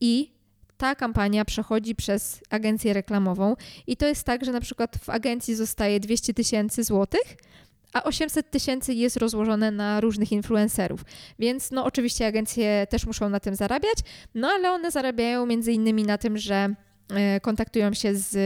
I 0.00 0.38
ta 0.78 0.94
kampania 0.94 1.44
przechodzi 1.44 1.94
przez 1.94 2.40
agencję 2.50 2.92
reklamową 2.92 3.56
i 3.86 3.96
to 3.96 4.06
jest 4.06 4.24
tak, 4.24 4.44
że 4.44 4.52
na 4.52 4.60
przykład 4.60 4.96
w 5.02 5.10
agencji 5.10 5.54
zostaje 5.54 6.00
200 6.00 6.34
tysięcy 6.34 6.84
złotych, 6.84 7.36
a 7.92 8.02
800 8.02 8.50
tysięcy 8.50 8.94
jest 8.94 9.16
rozłożone 9.16 9.70
na 9.70 10.00
różnych 10.00 10.32
influencerów. 10.32 11.04
Więc 11.38 11.70
no 11.70 11.84
oczywiście 11.84 12.26
agencje 12.26 12.86
też 12.90 13.06
muszą 13.06 13.28
na 13.28 13.40
tym 13.40 13.54
zarabiać, 13.54 13.98
no 14.34 14.48
ale 14.48 14.70
one 14.72 14.90
zarabiają 14.90 15.46
między 15.46 15.72
innymi 15.72 16.02
na 16.02 16.18
tym, 16.18 16.38
że 16.38 16.74
kontaktują 17.42 17.94
się 17.94 18.14
z, 18.14 18.36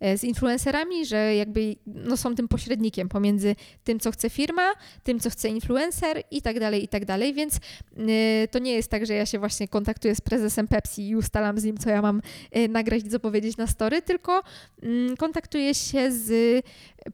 e, 0.00 0.18
z 0.18 0.24
influencerami, 0.24 1.06
że 1.06 1.34
jakby 1.34 1.76
no, 1.86 2.16
są 2.16 2.34
tym 2.34 2.48
pośrednikiem 2.48 3.08
pomiędzy 3.08 3.56
tym, 3.84 4.00
co 4.00 4.10
chce 4.10 4.30
firma, 4.30 4.72
tym, 5.04 5.20
co 5.20 5.30
chce 5.30 5.48
influencer 5.48 6.22
i 6.30 6.42
tak 6.42 6.60
dalej, 6.60 6.84
i 6.84 6.88
tak 6.88 7.04
dalej, 7.04 7.34
więc 7.34 7.56
e, 7.56 8.48
to 8.48 8.58
nie 8.58 8.72
jest 8.72 8.90
tak, 8.90 9.06
że 9.06 9.14
ja 9.14 9.26
się 9.26 9.38
właśnie 9.38 9.68
kontaktuję 9.68 10.14
z 10.14 10.20
prezesem 10.20 10.68
Pepsi 10.68 11.08
i 11.08 11.16
ustalam 11.16 11.58
z 11.58 11.64
nim, 11.64 11.78
co 11.78 11.90
ja 11.90 12.02
mam 12.02 12.22
nagrać 12.68 13.02
co 13.10 13.20
powiedzieć 13.20 13.56
na 13.56 13.66
story, 13.66 14.02
tylko 14.02 14.42
mm, 14.82 15.16
kontaktuję 15.16 15.74
się 15.74 16.12
z 16.12 16.60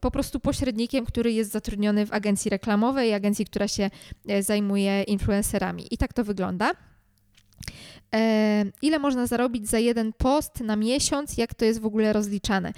po 0.00 0.10
prostu 0.10 0.40
pośrednikiem, 0.40 1.06
który 1.06 1.32
jest 1.32 1.50
zatrudniony 1.50 2.06
w 2.06 2.12
agencji 2.12 2.50
reklamowej, 2.50 3.14
agencji, 3.14 3.44
która 3.44 3.68
się 3.68 3.90
zajmuje 4.40 5.02
influencerami. 5.02 5.86
I 5.90 5.98
tak 5.98 6.12
to 6.12 6.24
wygląda. 6.24 6.72
E, 8.14 8.64
ile 8.82 8.98
można 8.98 9.26
zarobić 9.26 9.68
za 9.68 9.78
jeden 9.78 10.12
post 10.12 10.60
na 10.60 10.76
miesiąc, 10.76 11.36
jak 11.36 11.54
to 11.54 11.64
jest 11.64 11.80
w 11.80 11.86
ogóle 11.86 12.12
rozliczane. 12.12 12.72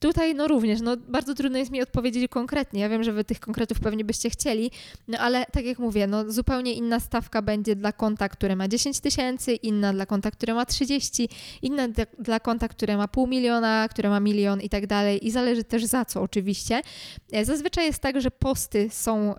Tutaj 0.00 0.34
no 0.34 0.48
również, 0.48 0.80
no 0.80 0.96
bardzo 0.96 1.34
trudno 1.34 1.58
jest 1.58 1.70
mi 1.70 1.82
odpowiedzieć 1.82 2.30
konkretnie. 2.30 2.80
Ja 2.80 2.88
wiem, 2.88 3.02
że 3.02 3.12
wy 3.12 3.24
tych 3.24 3.40
konkretów 3.40 3.80
pewnie 3.80 4.04
byście 4.04 4.30
chcieli, 4.30 4.70
no 5.08 5.18
ale 5.18 5.46
tak 5.52 5.64
jak 5.64 5.78
mówię, 5.78 6.06
no 6.06 6.32
zupełnie 6.32 6.72
inna 6.74 7.00
stawka 7.00 7.42
będzie 7.42 7.76
dla 7.76 7.92
konta, 7.92 8.28
które 8.28 8.56
ma 8.56 8.68
10 8.68 9.00
tysięcy, 9.00 9.54
inna 9.54 9.92
dla 9.92 10.06
konta, 10.06 10.30
które 10.30 10.54
ma 10.54 10.66
30, 10.66 11.28
inna 11.62 11.88
dla, 11.88 12.04
dla 12.18 12.40
konta, 12.40 12.68
które 12.68 12.96
ma 12.96 13.08
pół 13.08 13.26
miliona, 13.26 13.88
które 13.90 14.10
ma 14.10 14.20
milion 14.20 14.60
i 14.60 14.68
tak 14.68 14.86
dalej 14.86 15.26
i 15.26 15.30
zależy 15.30 15.64
też 15.64 15.84
za 15.84 16.04
co 16.04 16.22
oczywiście. 16.22 16.80
E, 17.32 17.44
zazwyczaj 17.44 17.84
jest 17.86 18.00
tak, 18.00 18.20
że 18.20 18.30
posty 18.30 18.88
są 18.90 19.34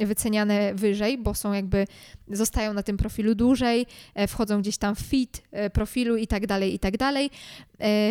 wyceniane 0.00 0.74
wyżej, 0.74 1.18
bo 1.18 1.34
są 1.34 1.52
jakby, 1.52 1.86
zostają 2.28 2.74
na 2.74 2.82
tym 2.82 2.96
profilu 2.96 3.34
dłużej, 3.34 3.86
e, 4.14 4.26
wchodzą 4.26 4.60
gdzieś 4.60 4.76
tam 4.76 4.94
w 4.94 5.00
feed 5.00 5.42
profilu 5.72 6.16
i 6.16 6.26
tak 6.26 6.46
dalej, 6.46 6.74
i 6.74 6.78
tak 6.78 6.96
dalej, 6.96 7.30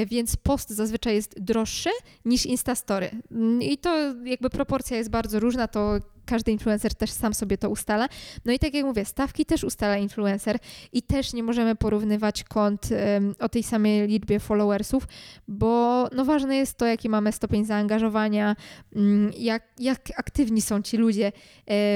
więc 0.08 0.36
post 0.36 0.70
zazwyczaj 0.70 1.16
jest 1.16 1.40
droższy 1.40 1.90
niż 2.26 2.46
Instastory. 2.46 3.10
Mm, 3.32 3.62
I 3.62 3.78
to 3.78 4.16
jakby 4.26 4.50
proporcja 4.50 4.98
jest 4.98 5.10
bardzo 5.10 5.40
różna, 5.40 5.68
to 5.68 6.00
każdy 6.26 6.52
influencer 6.52 6.96
też 6.96 7.12
sam 7.12 7.34
sobie 7.34 7.58
to 7.58 7.70
ustala. 7.70 8.10
No 8.46 8.54
i 8.54 8.60
tak 8.60 8.74
jak 8.74 8.86
mówię, 8.86 9.06
stawki 9.06 9.46
też 9.46 9.64
ustala 9.64 9.98
influencer 9.98 10.58
i 10.94 11.02
też 11.02 11.34
nie 11.34 11.44
możemy 11.44 11.76
porównywać 11.76 12.44
kont 12.44 12.90
um, 12.92 13.36
o 13.40 13.50
tej 13.50 13.64
samej 13.64 14.08
liczbie 14.08 14.40
followersów, 14.40 15.08
bo 15.48 16.08
no 16.16 16.26
ważne 16.26 16.56
jest 16.56 16.78
to, 16.78 16.86
jaki 16.86 17.10
mamy 17.10 17.32
stopień 17.32 17.66
zaangażowania, 17.66 18.56
um, 18.96 19.32
jak, 19.38 19.64
jak 19.80 20.00
aktywni 20.18 20.62
są 20.62 20.82
ci 20.82 20.98
ludzie 20.98 21.28
e, 21.28 21.32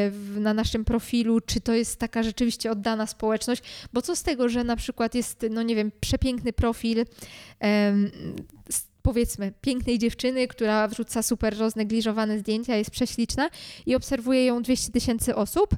w, 0.09 0.37
na 0.39 0.53
naszym 0.53 0.85
profilu, 0.85 1.41
czy 1.41 1.61
to 1.61 1.73
jest 1.73 1.99
taka 1.99 2.23
rzeczywiście 2.23 2.71
oddana 2.71 3.05
społeczność, 3.07 3.63
bo 3.93 4.01
co 4.01 4.15
z 4.15 4.23
tego, 4.23 4.49
że 4.49 4.63
na 4.63 4.75
przykład 4.75 5.15
jest, 5.15 5.45
no 5.49 5.63
nie 5.63 5.75
wiem, 5.75 5.91
przepiękny 5.99 6.53
profil, 6.53 7.05
um, 7.61 8.11
powiedzmy 9.07 9.51
pięknej 9.61 9.99
dziewczyny, 9.99 10.47
która 10.47 10.87
wrzuca 10.87 11.23
super 11.23 11.57
roznegliżowane 11.57 12.39
zdjęcia, 12.39 12.75
jest 12.75 12.91
prześliczna 12.91 13.49
i 13.85 13.95
obserwuje 13.95 14.45
ją 14.45 14.61
200 14.61 14.91
tysięcy 14.91 15.35
osób, 15.35 15.75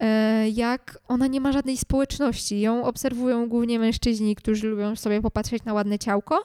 e, 0.00 0.48
jak 0.48 0.98
ona 1.08 1.26
nie 1.26 1.40
ma 1.40 1.52
żadnej 1.52 1.76
społeczności. 1.76 2.60
Ją 2.60 2.84
obserwują 2.84 3.48
głównie 3.48 3.78
mężczyźni, 3.78 4.36
którzy 4.36 4.68
lubią 4.68 4.96
sobie 4.96 5.22
popatrzeć 5.22 5.64
na 5.64 5.74
ładne 5.74 5.98
ciałko 5.98 6.44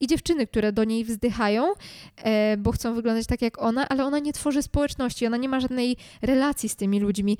i 0.00 0.06
dziewczyny, 0.06 0.46
które 0.46 0.72
do 0.72 0.84
niej 0.84 1.04
wzdychają, 1.04 1.72
e, 2.16 2.56
bo 2.56 2.72
chcą 2.72 2.94
wyglądać 2.94 3.26
tak 3.26 3.42
jak 3.42 3.62
ona, 3.62 3.88
ale 3.88 4.04
ona 4.04 4.18
nie 4.18 4.32
tworzy 4.32 4.62
społeczności, 4.62 5.26
ona 5.26 5.36
nie 5.36 5.48
ma 5.48 5.60
żadnej 5.60 5.96
relacji 6.22 6.68
z 6.68 6.76
tymi 6.76 7.00
ludźmi 7.00 7.38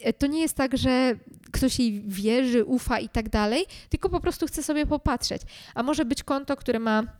e, 0.00 0.12
to 0.12 0.26
nie 0.26 0.40
jest 0.40 0.54
tak, 0.54 0.78
że 0.78 1.14
ktoś 1.52 1.78
jej 1.78 2.02
wierzy, 2.06 2.64
ufa 2.64 2.98
i 2.98 3.08
tak 3.08 3.28
dalej, 3.28 3.64
tylko 3.88 4.08
po 4.08 4.20
prostu 4.20 4.46
chce 4.46 4.62
sobie 4.62 4.86
popatrzeć. 4.86 5.42
A 5.74 5.82
może 5.82 6.04
być 6.04 6.22
konto, 6.22 6.56
które 6.56 6.78
ma 6.78 7.19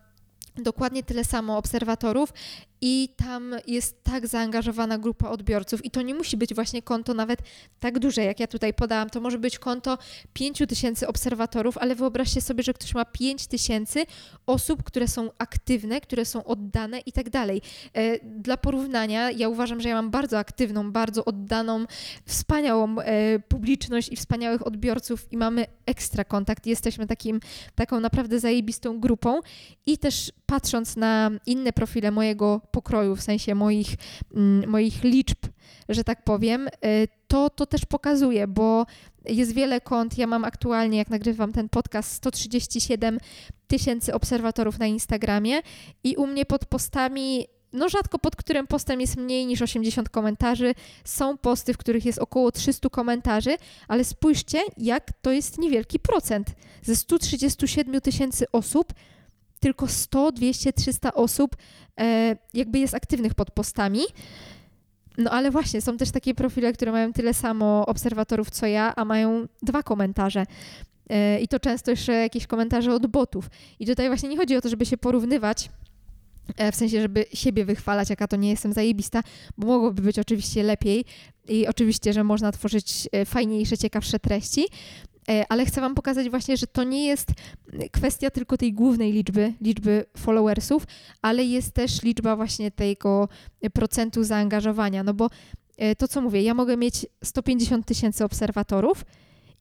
dokładnie 0.57 1.03
tyle 1.03 1.25
samo 1.25 1.57
obserwatorów 1.57 2.33
i 2.81 3.09
tam 3.17 3.55
jest 3.67 4.03
tak 4.03 4.27
zaangażowana 4.27 4.99
grupa 4.99 5.29
odbiorców 5.29 5.85
i 5.85 5.91
to 5.91 6.03
nie 6.03 6.15
musi 6.15 6.37
być 6.37 6.55
właśnie 6.55 6.83
konto 6.83 7.15
nawet 7.15 7.41
tak 7.81 7.99
duże, 7.99 8.25
jak 8.25 8.41
ja 8.41 8.47
tutaj 8.47 8.75
podałam, 8.75 9.11
to 9.11 9.21
może 9.21 9.39
być 9.39 9.59
konto 9.59 9.99
5000 10.33 11.09
obserwatorów, 11.09 11.79
ale 11.79 11.95
wyobraźcie 11.95 12.41
sobie, 12.41 12.63
że 12.63 12.75
ktoś 12.75 12.95
ma 12.95 13.05
5000 13.05 14.07
osób, 14.47 14.83
które 14.83 15.09
są 15.09 15.31
aktywne, 15.39 16.01
które 16.01 16.25
są 16.25 16.45
oddane 16.45 17.01
i 17.01 17.13
tak 17.13 17.31
dalej. 17.31 17.63
E, 17.95 18.19
dla 18.25 18.57
porównania, 18.57 19.31
ja 19.31 19.49
uważam, 19.49 19.81
że 19.81 19.89
ja 19.89 19.95
mam 19.95 20.11
bardzo 20.11 20.39
aktywną, 20.39 20.93
bardzo 20.93 21.25
oddaną, 21.25 21.85
wspaniałą 22.25 22.99
e, 22.99 23.39
publiczność 23.39 24.13
i 24.13 24.17
wspaniałych 24.17 24.67
odbiorców 24.67 25.33
i 25.33 25.37
mamy 25.37 25.67
ekstra 25.87 26.25
kontakt. 26.25 26.67
Jesteśmy 26.67 27.07
takim, 27.07 27.41
taką 27.75 28.01
naprawdę 28.01 28.41
zajebistą 28.41 29.01
grupą 29.01 29.41
i 29.87 29.99
też 29.99 30.33
patrząc 30.51 30.97
na 30.97 31.31
inne 31.47 31.73
profile 31.73 32.11
mojego 32.11 32.61
pokroju, 32.71 33.17
w 33.17 33.23
sensie 33.23 33.55
moich, 33.55 33.89
mm, 34.35 34.71
moich 34.71 35.05
liczb, 35.05 35.39
że 35.89 36.05
tak 36.05 36.25
powiem, 36.25 36.69
y, 36.69 37.09
to 37.29 37.51
to 37.51 37.67
też 37.67 37.87
pokazuje, 37.87 38.49
bo 38.49 38.87
jest 39.25 39.53
wiele 39.53 39.81
kont. 39.81 40.19
Ja 40.19 40.27
mam 40.27 40.45
aktualnie, 40.45 40.99
jak 40.99 41.11
nagrywam 41.11 41.53
ten 41.53 41.69
podcast, 41.69 42.13
137 42.13 43.19
tysięcy 43.69 44.15
obserwatorów 44.15 44.79
na 44.79 44.87
Instagramie 44.87 45.61
i 46.05 46.17
u 46.17 46.27
mnie 46.27 46.47
pod 46.47 46.65
postami 46.65 47.47
no 47.73 47.89
rzadko 47.89 48.19
pod 48.19 48.37
którym 48.37 48.67
postem 48.67 49.01
jest 49.01 49.17
mniej 49.17 49.47
niż 49.47 49.63
80 49.63 50.09
komentarzy. 50.09 50.75
Są 51.05 51.39
posty, 51.39 51.75
w 51.75 51.79
których 51.79 52.05
jest 52.05 52.19
około 52.19 52.53
300 52.53 52.89
komentarzy, 52.89 53.57
ale 53.89 54.05
spójrzcie, 54.05 54.59
jak 54.77 55.13
to 55.23 55.33
jest 55.33 55.59
niewielki 55.59 55.99
procent. 55.99 56.51
Ze 56.83 56.97
137 56.97 58.01
tysięcy 58.01 58.47
osób 58.53 58.93
tylko 59.61 59.89
100, 59.89 60.33
200, 60.33 60.73
300 60.73 61.15
osób 61.15 61.57
e, 62.01 62.37
jakby 62.55 62.79
jest 62.79 62.95
aktywnych 62.95 63.35
pod 63.35 63.51
postami. 63.51 64.01
No 65.19 65.31
ale 65.31 65.51
właśnie, 65.51 65.81
są 65.81 65.97
też 65.97 66.11
takie 66.11 66.35
profile, 66.35 66.73
które 66.73 66.93
mają 66.93 67.13
tyle 67.13 67.35
samo 67.35 67.87
obserwatorów 67.87 68.51
co 68.51 68.67
ja, 68.67 68.93
a 68.97 69.05
mają 69.05 69.47
dwa 69.63 69.83
komentarze. 69.83 70.47
E, 71.11 71.41
I 71.41 71.49
to 71.49 71.61
często 71.61 71.91
jeszcze 71.91 72.13
jakieś 72.13 72.47
komentarze 72.47 72.95
od 72.95 73.07
botów. 73.07 73.51
I 73.81 73.87
tutaj 73.87 74.07
właśnie 74.07 74.29
nie 74.29 74.37
chodzi 74.37 74.57
o 74.57 74.61
to, 74.61 74.69
żeby 74.69 74.87
się 74.87 74.97
porównywać, 74.97 75.71
e, 76.57 76.73
w 76.73 76.77
sensie, 76.77 77.01
żeby 77.01 77.25
siebie 77.35 77.65
wychwalać, 77.65 78.11
jaka 78.11 78.29
to 78.29 78.37
nie 78.37 78.51
jestem 78.51 78.73
zajebista, 78.73 79.23
bo 79.59 79.67
mogłoby 79.67 80.03
być 80.03 80.19
oczywiście 80.19 80.63
lepiej 80.63 81.05
i 81.49 81.67
oczywiście, 81.67 82.13
że 82.13 82.25
można 82.25 82.53
tworzyć 82.53 83.09
fajniejsze, 83.27 83.79
ciekawsze 83.79 84.19
treści, 84.19 84.65
e, 84.65 84.69
ale 85.49 85.67
chcę 85.67 85.81
Wam 85.81 85.95
pokazać 85.95 86.31
właśnie, 86.31 86.57
że 86.57 86.67
to 86.67 86.85
nie 86.85 87.07
jest 87.07 87.29
kwestia 87.93 88.31
tylko 88.31 88.57
tej 88.57 88.73
głównej 88.73 89.13
liczby, 89.13 89.53
liczby 89.61 90.05
followersów, 90.17 90.87
ale 91.23 91.45
jest 91.45 91.75
też 91.75 92.03
liczba 92.03 92.37
właśnie 92.37 92.71
tego 92.71 93.29
procentu 93.73 94.25
zaangażowania, 94.25 95.03
no 95.03 95.15
bo 95.15 95.31
e, 95.77 95.97
to 95.97 96.09
co 96.09 96.21
mówię, 96.21 96.43
ja 96.43 96.55
mogę 96.55 96.77
mieć 96.77 97.07
150 97.25 97.87
tysięcy 97.87 98.25
obserwatorów, 98.25 99.05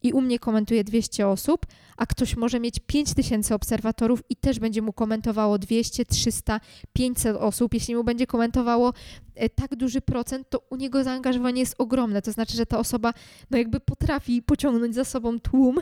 i 0.04 0.14
u 0.14 0.22
mnie 0.22 0.40
komentuje 0.40 0.84
200 0.84 1.28
osób, 1.28 1.66
a 1.98 2.06
ktoś 2.06 2.36
może 2.36 2.60
mieć 2.60 2.80
5000 2.88 3.56
obserwatorów 3.56 4.24
i 4.30 4.36
też 4.36 4.60
będzie 4.60 4.82
mu 4.82 4.94
komentowało 4.94 5.58
200, 5.58 6.06
300, 6.06 6.60
500 6.94 7.38
osób. 7.38 7.74
Jeśli 7.74 7.96
mu 7.96 8.04
będzie 8.04 8.28
komentowało 8.28 8.94
e, 9.36 9.50
tak 9.50 9.76
duży 9.76 10.02
procent, 10.02 10.50
to 10.50 10.62
u 10.70 10.76
niego 10.76 11.04
zaangażowanie 11.04 11.60
jest 11.60 11.76
ogromne. 11.78 12.22
To 12.22 12.32
znaczy, 12.32 12.58
że 12.58 12.66
ta 12.66 12.80
osoba 12.80 13.14
no 13.52 13.58
jakby 13.58 13.80
potrafi 13.80 14.42
pociągnąć 14.42 14.96
za 14.96 15.06
sobą 15.06 15.40
tłum 15.40 15.80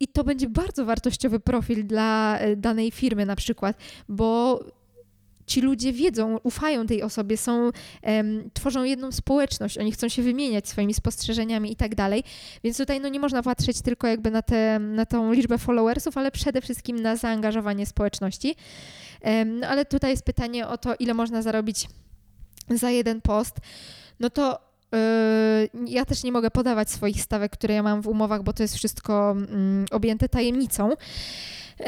i 0.00 0.08
to 0.08 0.24
będzie 0.24 0.48
bardzo 0.48 0.84
wartościowy 0.84 1.40
profil 1.40 1.86
dla 1.86 2.38
e, 2.38 2.56
danej 2.56 2.90
firmy 2.90 3.26
na 3.26 3.36
przykład, 3.36 3.76
bo 4.08 4.60
ci 5.46 5.60
ludzie 5.60 5.92
wiedzą, 5.92 6.38
ufają 6.42 6.86
tej 6.86 7.02
osobie, 7.02 7.36
są, 7.36 7.70
tworzą 8.54 8.84
jedną 8.84 9.12
społeczność, 9.12 9.78
oni 9.78 9.92
chcą 9.92 10.08
się 10.08 10.22
wymieniać 10.22 10.68
swoimi 10.68 10.94
spostrzeżeniami 10.94 11.72
i 11.72 11.76
tak 11.76 11.94
dalej. 11.94 12.24
Więc 12.64 12.76
tutaj 12.76 13.00
no, 13.00 13.08
nie 13.08 13.20
można 13.20 13.42
patrzeć 13.42 13.82
tylko 13.82 14.06
jakby 14.06 14.30
na, 14.30 14.42
te, 14.42 14.78
na 14.78 15.06
tą 15.06 15.32
liczbę 15.32 15.58
followersów, 15.58 16.18
ale 16.18 16.30
przede 16.30 16.60
wszystkim 16.60 17.02
na 17.02 17.16
zaangażowanie 17.16 17.86
społeczności. 17.86 18.54
No, 19.46 19.66
ale 19.66 19.84
tutaj 19.84 20.10
jest 20.10 20.24
pytanie 20.24 20.68
o 20.68 20.78
to, 20.78 20.94
ile 20.98 21.14
można 21.14 21.42
zarobić 21.42 21.88
za 22.70 22.90
jeden 22.90 23.20
post. 23.20 23.56
No 24.20 24.30
to 24.30 24.58
yy, 24.92 25.86
ja 25.86 26.04
też 26.04 26.24
nie 26.24 26.32
mogę 26.32 26.50
podawać 26.50 26.90
swoich 26.90 27.22
stawek, 27.22 27.52
które 27.52 27.74
ja 27.74 27.82
mam 27.82 28.02
w 28.02 28.06
umowach, 28.06 28.42
bo 28.42 28.52
to 28.52 28.62
jest 28.62 28.76
wszystko 28.76 29.36
yy, 29.38 29.46
objęte 29.90 30.28
tajemnicą. 30.28 30.88
Yy, 31.80 31.86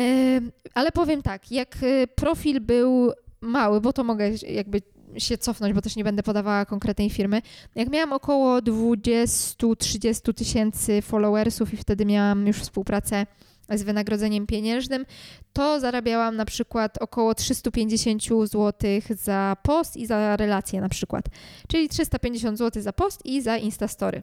ale 0.74 0.92
powiem 0.92 1.22
tak, 1.22 1.52
jak 1.52 1.76
y, 1.82 2.08
profil 2.14 2.60
był 2.60 3.12
mały, 3.40 3.80
bo 3.80 3.92
to 3.92 4.04
mogę 4.04 4.30
jakby 4.48 4.82
się 5.16 5.38
cofnąć, 5.38 5.74
bo 5.74 5.82
też 5.82 5.96
nie 5.96 6.04
będę 6.04 6.22
podawała 6.22 6.64
konkretnej 6.64 7.10
firmy. 7.10 7.42
Jak 7.74 7.88
miałam 7.88 8.12
około 8.12 8.58
20-30 8.58 10.34
tysięcy 10.34 11.02
followersów 11.02 11.74
i 11.74 11.76
wtedy 11.76 12.06
miałam 12.06 12.46
już 12.46 12.56
współpracę 12.56 13.26
z 13.74 13.82
wynagrodzeniem 13.82 14.46
pieniężnym, 14.46 15.06
to 15.52 15.80
zarabiałam 15.80 16.36
na 16.36 16.44
przykład 16.44 16.98
około 16.98 17.34
350 17.34 18.22
zł 18.22 18.72
za 19.10 19.56
post 19.62 19.96
i 19.96 20.06
za 20.06 20.36
relację 20.36 20.80
na 20.80 20.88
przykład. 20.88 21.24
Czyli 21.68 21.88
350 21.88 22.58
zł 22.58 22.82
za 22.82 22.92
post 22.92 23.26
i 23.26 23.42
za 23.42 23.56
Instastory. 23.56 24.22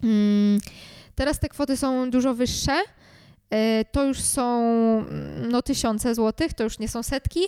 Hmm. 0.00 0.58
Teraz 1.14 1.40
te 1.40 1.48
kwoty 1.48 1.76
są 1.76 2.10
dużo 2.10 2.34
wyższe, 2.34 2.72
to 3.92 4.04
już 4.04 4.20
są 4.20 4.60
mm, 4.98 5.50
no, 5.50 5.62
tysiące 5.62 6.14
złotych, 6.14 6.54
to 6.54 6.64
już 6.64 6.78
nie 6.78 6.88
są 6.88 7.02
setki. 7.02 7.40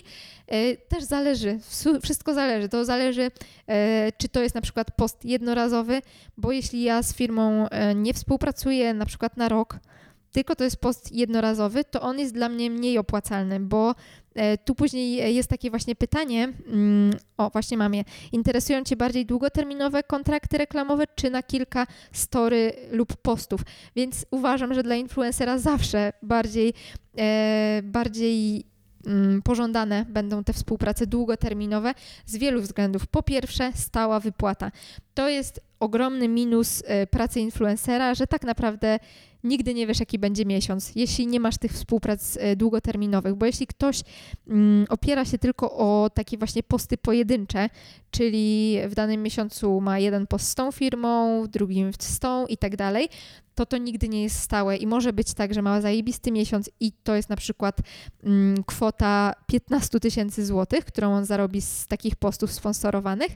E, 0.47 0.77
też 0.77 1.05
zależy, 1.05 1.59
wszystko 2.03 2.35
zależy. 2.35 2.69
To 2.69 2.85
zależy, 2.85 3.31
e, 3.67 4.13
czy 4.19 4.29
to 4.29 4.43
jest 4.43 4.55
na 4.55 4.61
przykład 4.61 4.91
post 4.97 5.25
jednorazowy, 5.25 6.03
bo 6.37 6.53
jeśli 6.53 6.83
ja 6.83 7.03
z 7.03 7.15
firmą 7.15 7.67
nie 7.95 8.15
współpracuję 8.15 8.95
na 8.95 9.07
przykład 9.07 9.37
na 9.37 9.49
rok, 9.49 9.79
tylko 10.37 10.57
to 10.57 10.65
jest 10.65 10.77
post 10.77 11.13
jednorazowy, 11.13 11.85
to 11.85 12.01
on 12.01 12.19
jest 12.19 12.35
dla 12.35 12.49
mnie 12.49 12.71
mniej 12.71 12.99
opłacalny, 12.99 13.61
bo 13.61 13.91
e, 13.91 13.95
tu 14.65 14.75
później 14.75 15.35
jest 15.35 15.51
takie 15.51 15.71
właśnie 15.71 15.97
pytanie, 15.97 16.53
mm, 16.67 17.13
o 17.37 17.51
właśnie 17.51 17.77
mam 17.77 17.95
je, 17.95 18.05
interesują 18.33 18.85
Cię 18.85 18.97
bardziej 18.97 19.27
długoterminowe 19.27 20.03
kontrakty 20.03 20.59
reklamowe, 20.59 21.05
czy 21.15 21.31
na 21.31 21.43
kilka 21.43 21.87
story 22.13 22.73
lub 22.91 23.17
postów? 23.17 23.61
Więc 23.97 24.27
uważam, 24.31 24.75
że 24.75 24.83
dla 24.83 24.95
influencera 24.95 25.59
zawsze 25.59 26.13
bardziej, 26.23 26.75
e, 27.19 27.81
bardziej 27.85 28.65
mm, 29.07 29.43
pożądane 29.43 30.07
będą 30.09 30.45
te 30.45 30.53
współprace 30.53 31.07
długoterminowe 31.07 31.95
z 32.27 32.37
wielu 32.37 32.61
względów. 32.61 33.07
Po 33.07 33.23
pierwsze, 33.23 33.73
stała 33.75 34.21
wypłata. 34.21 34.71
To 35.15 35.29
jest 35.29 35.61
ogromny 35.81 36.29
minus 36.29 36.83
e, 36.87 37.07
pracy 37.07 37.41
influencera, 37.41 38.15
że 38.15 38.27
tak 38.27 38.43
naprawdę 38.43 38.99
nigdy 39.45 39.75
nie 39.75 39.87
wiesz, 39.87 40.01
jaki 40.01 40.19
będzie 40.19 40.45
miesiąc, 40.45 40.93
jeśli 40.95 41.27
nie 41.27 41.41
masz 41.41 41.59
tych 41.59 41.73
współprac 41.73 42.37
e, 42.41 42.57
długoterminowych, 42.57 43.35
bo 43.35 43.47
jeśli 43.47 43.67
ktoś 43.67 44.01
mm, 44.49 44.87
opiera 44.89 45.25
się 45.25 45.39
tylko 45.39 45.73
o 45.73 46.11
takie 46.15 46.39
właśnie 46.39 46.63
posty 46.63 46.99
pojedyncze, 46.99 47.71
czyli 48.11 48.77
w 48.89 48.95
danym 48.95 49.23
miesiącu 49.23 49.81
ma 49.81 49.99
jeden 49.99 50.27
post 50.27 50.49
z 50.49 50.55
tą 50.55 50.73
firmą, 50.73 51.43
w 51.43 51.49
drugim 51.49 51.91
z 51.99 52.19
tą 52.19 52.47
i 52.47 52.57
tak 52.57 52.77
dalej, 52.77 53.09
to 53.55 53.67
to 53.67 53.79
nigdy 53.79 54.09
nie 54.09 54.23
jest 54.23 54.39
stałe. 54.39 54.77
I 54.77 54.87
może 54.87 55.13
być 55.13 55.35
tak, 55.35 55.55
że 55.55 55.63
ma 55.63 55.81
zajebisty 55.81 56.33
miesiąc 56.33 56.71
i 56.81 56.93
to 56.93 57.15
jest 57.15 57.29
na 57.29 57.37
przykład 57.37 57.79
mm, 58.25 58.65
kwota 58.65 59.35
15 59.47 60.01
tysięcy 60.01 60.47
złotych, 60.47 60.85
którą 60.85 61.13
on 61.13 61.25
zarobi 61.25 61.61
z 61.61 61.87
takich 61.87 62.17
postów 62.17 62.53
sponsorowanych, 62.53 63.33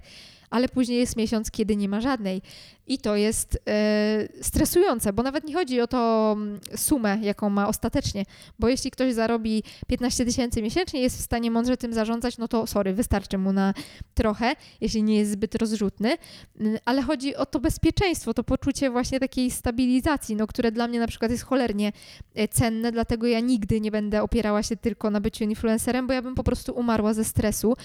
ale 0.51 0.69
później 0.69 0.99
jest 0.99 1.17
miesiąc, 1.17 1.51
kiedy 1.51 1.77
nie 1.77 1.89
ma 1.89 2.01
żadnej. 2.01 2.43
I 2.90 2.98
to 2.98 3.16
jest 3.16 3.59
e, 3.68 4.29
stresujące, 4.42 5.12
bo 5.12 5.22
nawet 5.22 5.44
nie 5.44 5.55
chodzi 5.55 5.81
o 5.81 5.87
to 5.87 6.33
mm, 6.37 6.61
sumę, 6.76 7.18
jaką 7.22 7.50
ma 7.50 7.68
ostatecznie, 7.68 8.24
bo 8.59 8.68
jeśli 8.68 8.90
ktoś 8.90 9.14
zarobi 9.14 9.62
15 9.87 10.24
tysięcy 10.24 10.62
miesięcznie, 10.62 11.00
jest 11.00 11.18
w 11.18 11.20
stanie 11.20 11.50
mądrze 11.50 11.76
tym 11.76 11.94
zarządzać, 11.94 12.38
no 12.38 12.48
to 12.48 12.66
sorry, 12.66 12.94
wystarczy 12.94 13.38
mu 13.38 13.53
na 13.53 13.74
trochę, 14.14 14.53
jeśli 14.81 15.03
nie 15.03 15.16
jest 15.16 15.31
zbyt 15.31 15.55
rozrzutny, 15.55 16.16
mm, 16.61 16.79
ale 16.85 17.03
chodzi 17.03 17.37
o 17.37 17.46
to 17.46 17.61
bezpieczeństwo, 17.61 18.35
to 18.35 18.44
poczucie 18.44 18.90
właśnie 18.90 19.20
takiej 19.20 19.50
stabilizacji, 19.50 20.37
no, 20.37 20.46
które 20.46 20.72
dla 20.72 20.88
mnie 20.88 21.00
na 21.00 21.07
przykład 21.07 21.31
jest 21.31 21.44
cholernie 21.44 21.92
e, 22.35 22.48
cenne, 22.48 22.92
dlatego 22.92 23.26
ja 23.26 23.40
nigdy 23.40 23.81
nie 23.81 23.90
będę 23.90 24.22
opierała 24.22 24.62
się 24.62 24.76
tylko 24.76 25.11
na 25.11 25.20
byciu 25.20 25.44
influencerem, 25.44 26.07
bo 26.07 26.12
ja 26.12 26.22
bym 26.22 26.35
po 26.35 26.44
prostu 26.44 26.72
umarła 26.72 27.14
ze 27.14 27.24
stresu, 27.24 27.76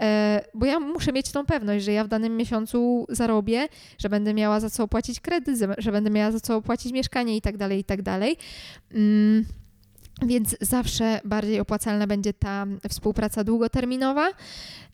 e, 0.00 0.44
bo 0.54 0.66
ja 0.66 0.80
muszę 0.80 1.12
mieć 1.12 1.32
tą 1.32 1.46
pewność, 1.46 1.84
że 1.84 1.92
ja 1.92 2.04
w 2.04 2.08
danym 2.08 2.36
miesiącu 2.36 3.06
zarobię, 3.08 3.68
że 3.98 4.08
będę 4.08 4.34
miała 4.34 4.51
za 4.60 4.70
co 4.70 4.84
opłacić 4.84 5.20
kredyt, 5.20 5.58
że 5.78 5.92
będę 5.92 6.10
miała 6.10 6.32
za 6.32 6.40
co 6.40 6.56
opłacić 6.56 6.92
mieszkanie 6.92 7.36
i 7.36 7.40
tak 7.40 7.56
dalej, 7.56 7.78
i 7.78 7.84
tak 7.84 8.02
dalej. 8.02 8.36
Mm, 8.94 9.44
więc 10.26 10.56
zawsze 10.60 11.20
bardziej 11.24 11.60
opłacalna 11.60 12.06
będzie 12.06 12.32
ta 12.32 12.66
współpraca 12.88 13.44
długoterminowa. 13.44 14.30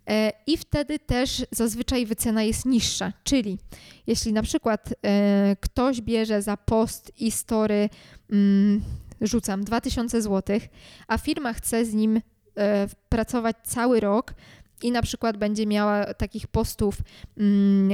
E, 0.09 0.33
I 0.47 0.57
wtedy 0.57 0.99
też 0.99 1.47
zazwyczaj 1.51 2.07
wycena 2.07 2.42
jest 2.42 2.66
niższa. 2.66 3.12
Czyli 3.25 3.59
jeśli 4.07 4.33
na 4.33 4.42
przykład 4.42 4.94
e, 5.07 5.57
ktoś 5.61 6.01
bierze 6.01 6.42
za 6.42 6.57
post 6.57 7.12
i 7.21 7.31
story, 7.31 7.88
mm, 8.31 8.83
rzucam 9.21 9.64
2000 9.64 10.23
zł, 10.23 10.61
a 11.09 11.18
firma 11.18 11.53
chce 11.53 11.85
z 11.85 11.94
nim 11.94 12.21
e, 12.57 12.87
pracować 13.09 13.57
cały 13.62 14.01
rok, 14.01 14.35
i 14.83 14.93
na 14.93 15.03
przykład 15.03 15.37
będzie 15.37 15.67
miała 15.67 16.14
takich 16.14 16.47
postów 16.47 16.97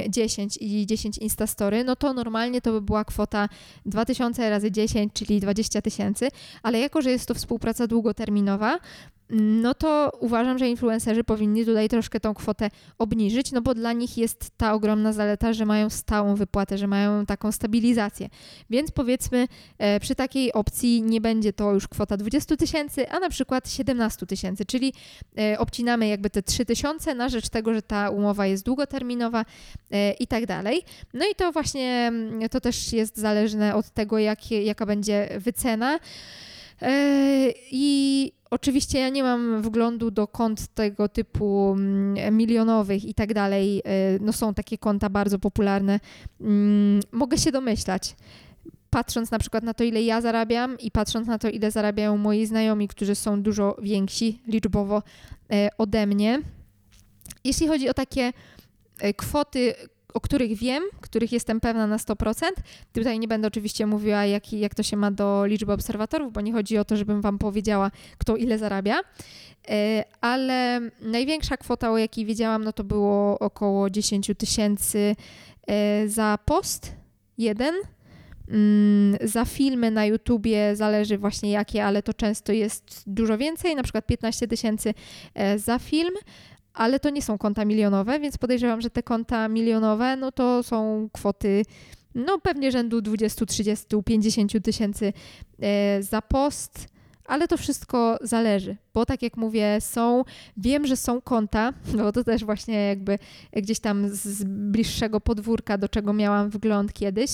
10 0.08 0.58
mm, 0.60 0.72
i 0.72 0.86
10 0.86 1.18
Instastory, 1.18 1.84
no 1.84 1.96
to 1.96 2.12
normalnie 2.12 2.60
to 2.60 2.72
by 2.72 2.80
była 2.80 3.04
kwota 3.04 3.48
2000 3.86 4.50
razy 4.50 4.70
10, 4.70 5.12
czyli 5.12 5.40
20 5.40 5.82
tysięcy, 5.82 6.28
ale 6.62 6.78
jako, 6.78 7.02
że 7.02 7.10
jest 7.10 7.28
to 7.28 7.34
współpraca 7.34 7.86
długoterminowa, 7.86 8.78
no 9.30 9.74
to 9.74 10.12
uważam, 10.20 10.58
że 10.58 10.68
influencerzy 10.68 11.24
powinni 11.24 11.64
tutaj 11.64 11.88
troszkę 11.88 12.20
tą 12.20 12.34
kwotę 12.34 12.70
obniżyć, 12.98 13.52
no 13.52 13.62
bo 13.62 13.74
dla 13.74 13.92
nich 13.92 14.18
jest 14.18 14.50
ta 14.56 14.74
ogromna 14.74 15.12
zaleta, 15.12 15.52
że 15.52 15.66
mają 15.66 15.90
stałą 15.90 16.34
wypłatę, 16.34 16.78
że 16.78 16.86
mają 16.86 17.26
taką 17.26 17.52
stabilizację. 17.52 18.28
Więc 18.70 18.90
powiedzmy, 18.90 19.48
e, 19.78 20.00
przy 20.00 20.14
takiej 20.14 20.52
opcji 20.52 21.02
nie 21.02 21.20
będzie 21.20 21.52
to 21.52 21.72
już 21.72 21.88
kwota 21.88 22.16
20 22.16 22.56
tysięcy, 22.56 23.10
a 23.10 23.20
na 23.20 23.28
przykład 23.28 23.70
17 23.70 24.26
tysięcy, 24.26 24.64
czyli 24.64 24.92
e, 25.38 25.58
obcinamy 25.58 26.08
jakby 26.08 26.30
te 26.30 26.42
3 26.42 26.64
tysiące 26.64 27.14
na 27.14 27.28
rzecz 27.28 27.48
tego, 27.48 27.74
że 27.74 27.82
ta 27.82 28.10
umowa 28.10 28.46
jest 28.46 28.64
długoterminowa 28.64 29.44
e, 29.90 30.12
i 30.12 30.26
tak 30.26 30.46
dalej. 30.46 30.82
No 31.14 31.26
i 31.32 31.34
to 31.34 31.52
właśnie, 31.52 32.06
mm, 32.08 32.48
to 32.48 32.60
też 32.60 32.92
jest 32.92 33.16
zależne 33.16 33.74
od 33.74 33.90
tego, 33.90 34.18
jak, 34.18 34.50
jaka 34.50 34.86
będzie 34.86 35.28
wycena. 35.38 35.98
I 37.70 38.32
Oczywiście 38.54 38.98
ja 38.98 39.08
nie 39.08 39.22
mam 39.22 39.62
wglądu 39.62 40.10
do 40.10 40.28
kont 40.28 40.66
tego 40.74 41.08
typu 41.08 41.72
mm, 41.72 42.36
milionowych 42.36 43.04
i 43.04 43.14
tak 43.14 43.34
dalej. 43.34 43.82
E, 43.84 44.18
no 44.20 44.32
są 44.32 44.54
takie 44.54 44.78
konta 44.78 45.08
bardzo 45.08 45.38
popularne. 45.38 46.00
Mm, 46.40 47.00
mogę 47.12 47.38
się 47.38 47.52
domyślać. 47.52 48.16
Patrząc 48.90 49.30
na 49.30 49.38
przykład 49.38 49.64
na 49.64 49.74
to, 49.74 49.84
ile 49.84 50.02
ja 50.02 50.20
zarabiam 50.20 50.78
i 50.78 50.90
patrząc 50.90 51.28
na 51.28 51.38
to, 51.38 51.48
ile 51.48 51.70
zarabiają 51.70 52.16
moi 52.16 52.46
znajomi, 52.46 52.88
którzy 52.88 53.14
są 53.14 53.42
dużo 53.42 53.76
więksi 53.82 54.40
liczbowo 54.46 55.02
e, 55.52 55.68
ode 55.78 56.06
mnie. 56.06 56.40
Jeśli 57.44 57.68
chodzi 57.68 57.88
o 57.88 57.94
takie 57.94 58.32
e, 59.00 59.14
kwoty, 59.14 59.74
o 60.14 60.20
których 60.20 60.58
wiem, 60.58 60.82
których 61.00 61.32
jestem 61.32 61.60
pewna 61.60 61.86
na 61.86 61.96
100%. 61.96 62.44
Tutaj 62.92 63.18
nie 63.18 63.28
będę 63.28 63.48
oczywiście 63.48 63.86
mówiła, 63.86 64.24
jak, 64.24 64.52
jak 64.52 64.74
to 64.74 64.82
się 64.82 64.96
ma 64.96 65.10
do 65.10 65.46
liczby 65.46 65.72
obserwatorów, 65.72 66.32
bo 66.32 66.40
nie 66.40 66.52
chodzi 66.52 66.78
o 66.78 66.84
to, 66.84 66.96
żebym 66.96 67.20
Wam 67.20 67.38
powiedziała, 67.38 67.90
kto 68.18 68.36
ile 68.36 68.58
zarabia. 68.58 69.00
E, 69.68 70.04
ale 70.20 70.80
największa 71.00 71.56
kwota, 71.56 71.90
o 71.90 71.98
jakiej 71.98 72.24
wiedziałam, 72.24 72.64
no 72.64 72.72
to 72.72 72.84
było 72.84 73.38
około 73.38 73.90
10 73.90 74.30
tysięcy 74.38 75.16
e, 75.66 76.08
za 76.08 76.38
post 76.44 76.92
jeden 77.38 77.74
Mm, 78.48 79.16
za 79.20 79.44
filmy 79.44 79.90
na 79.90 80.04
YouTubie 80.06 80.76
zależy 80.76 81.18
właśnie 81.18 81.50
jakie, 81.50 81.84
ale 81.84 82.02
to 82.02 82.14
często 82.14 82.52
jest 82.52 83.02
dużo 83.06 83.38
więcej, 83.38 83.76
na 83.76 83.82
przykład 83.82 84.06
15 84.06 84.48
tysięcy 84.48 84.94
e, 85.34 85.58
za 85.58 85.78
film, 85.78 86.14
ale 86.74 87.00
to 87.00 87.10
nie 87.10 87.22
są 87.22 87.38
konta 87.38 87.64
milionowe, 87.64 88.20
więc 88.20 88.38
podejrzewam, 88.38 88.80
że 88.80 88.90
te 88.90 89.02
konta 89.02 89.48
milionowe, 89.48 90.16
no 90.16 90.32
to 90.32 90.62
są 90.62 91.08
kwoty 91.12 91.62
no 92.14 92.38
pewnie 92.38 92.72
rzędu 92.72 93.00
20, 93.02 93.46
30, 93.46 93.86
50 94.04 94.64
tysięcy 94.64 95.12
e, 95.60 96.02
za 96.02 96.22
post, 96.22 96.88
ale 97.26 97.48
to 97.48 97.56
wszystko 97.56 98.18
zależy, 98.22 98.76
bo 98.94 99.06
tak 99.06 99.22
jak 99.22 99.36
mówię, 99.36 99.80
są, 99.80 100.24
wiem, 100.56 100.86
że 100.86 100.96
są 100.96 101.20
konta, 101.20 101.72
no 101.96 102.12
to 102.12 102.24
też 102.24 102.44
właśnie 102.44 102.74
jakby 102.74 103.18
gdzieś 103.52 103.80
tam 103.80 104.08
z 104.08 104.44
bliższego 104.44 105.20
podwórka, 105.20 105.78
do 105.78 105.88
czego 105.88 106.12
miałam 106.12 106.50
wgląd 106.50 106.92
kiedyś, 106.92 107.30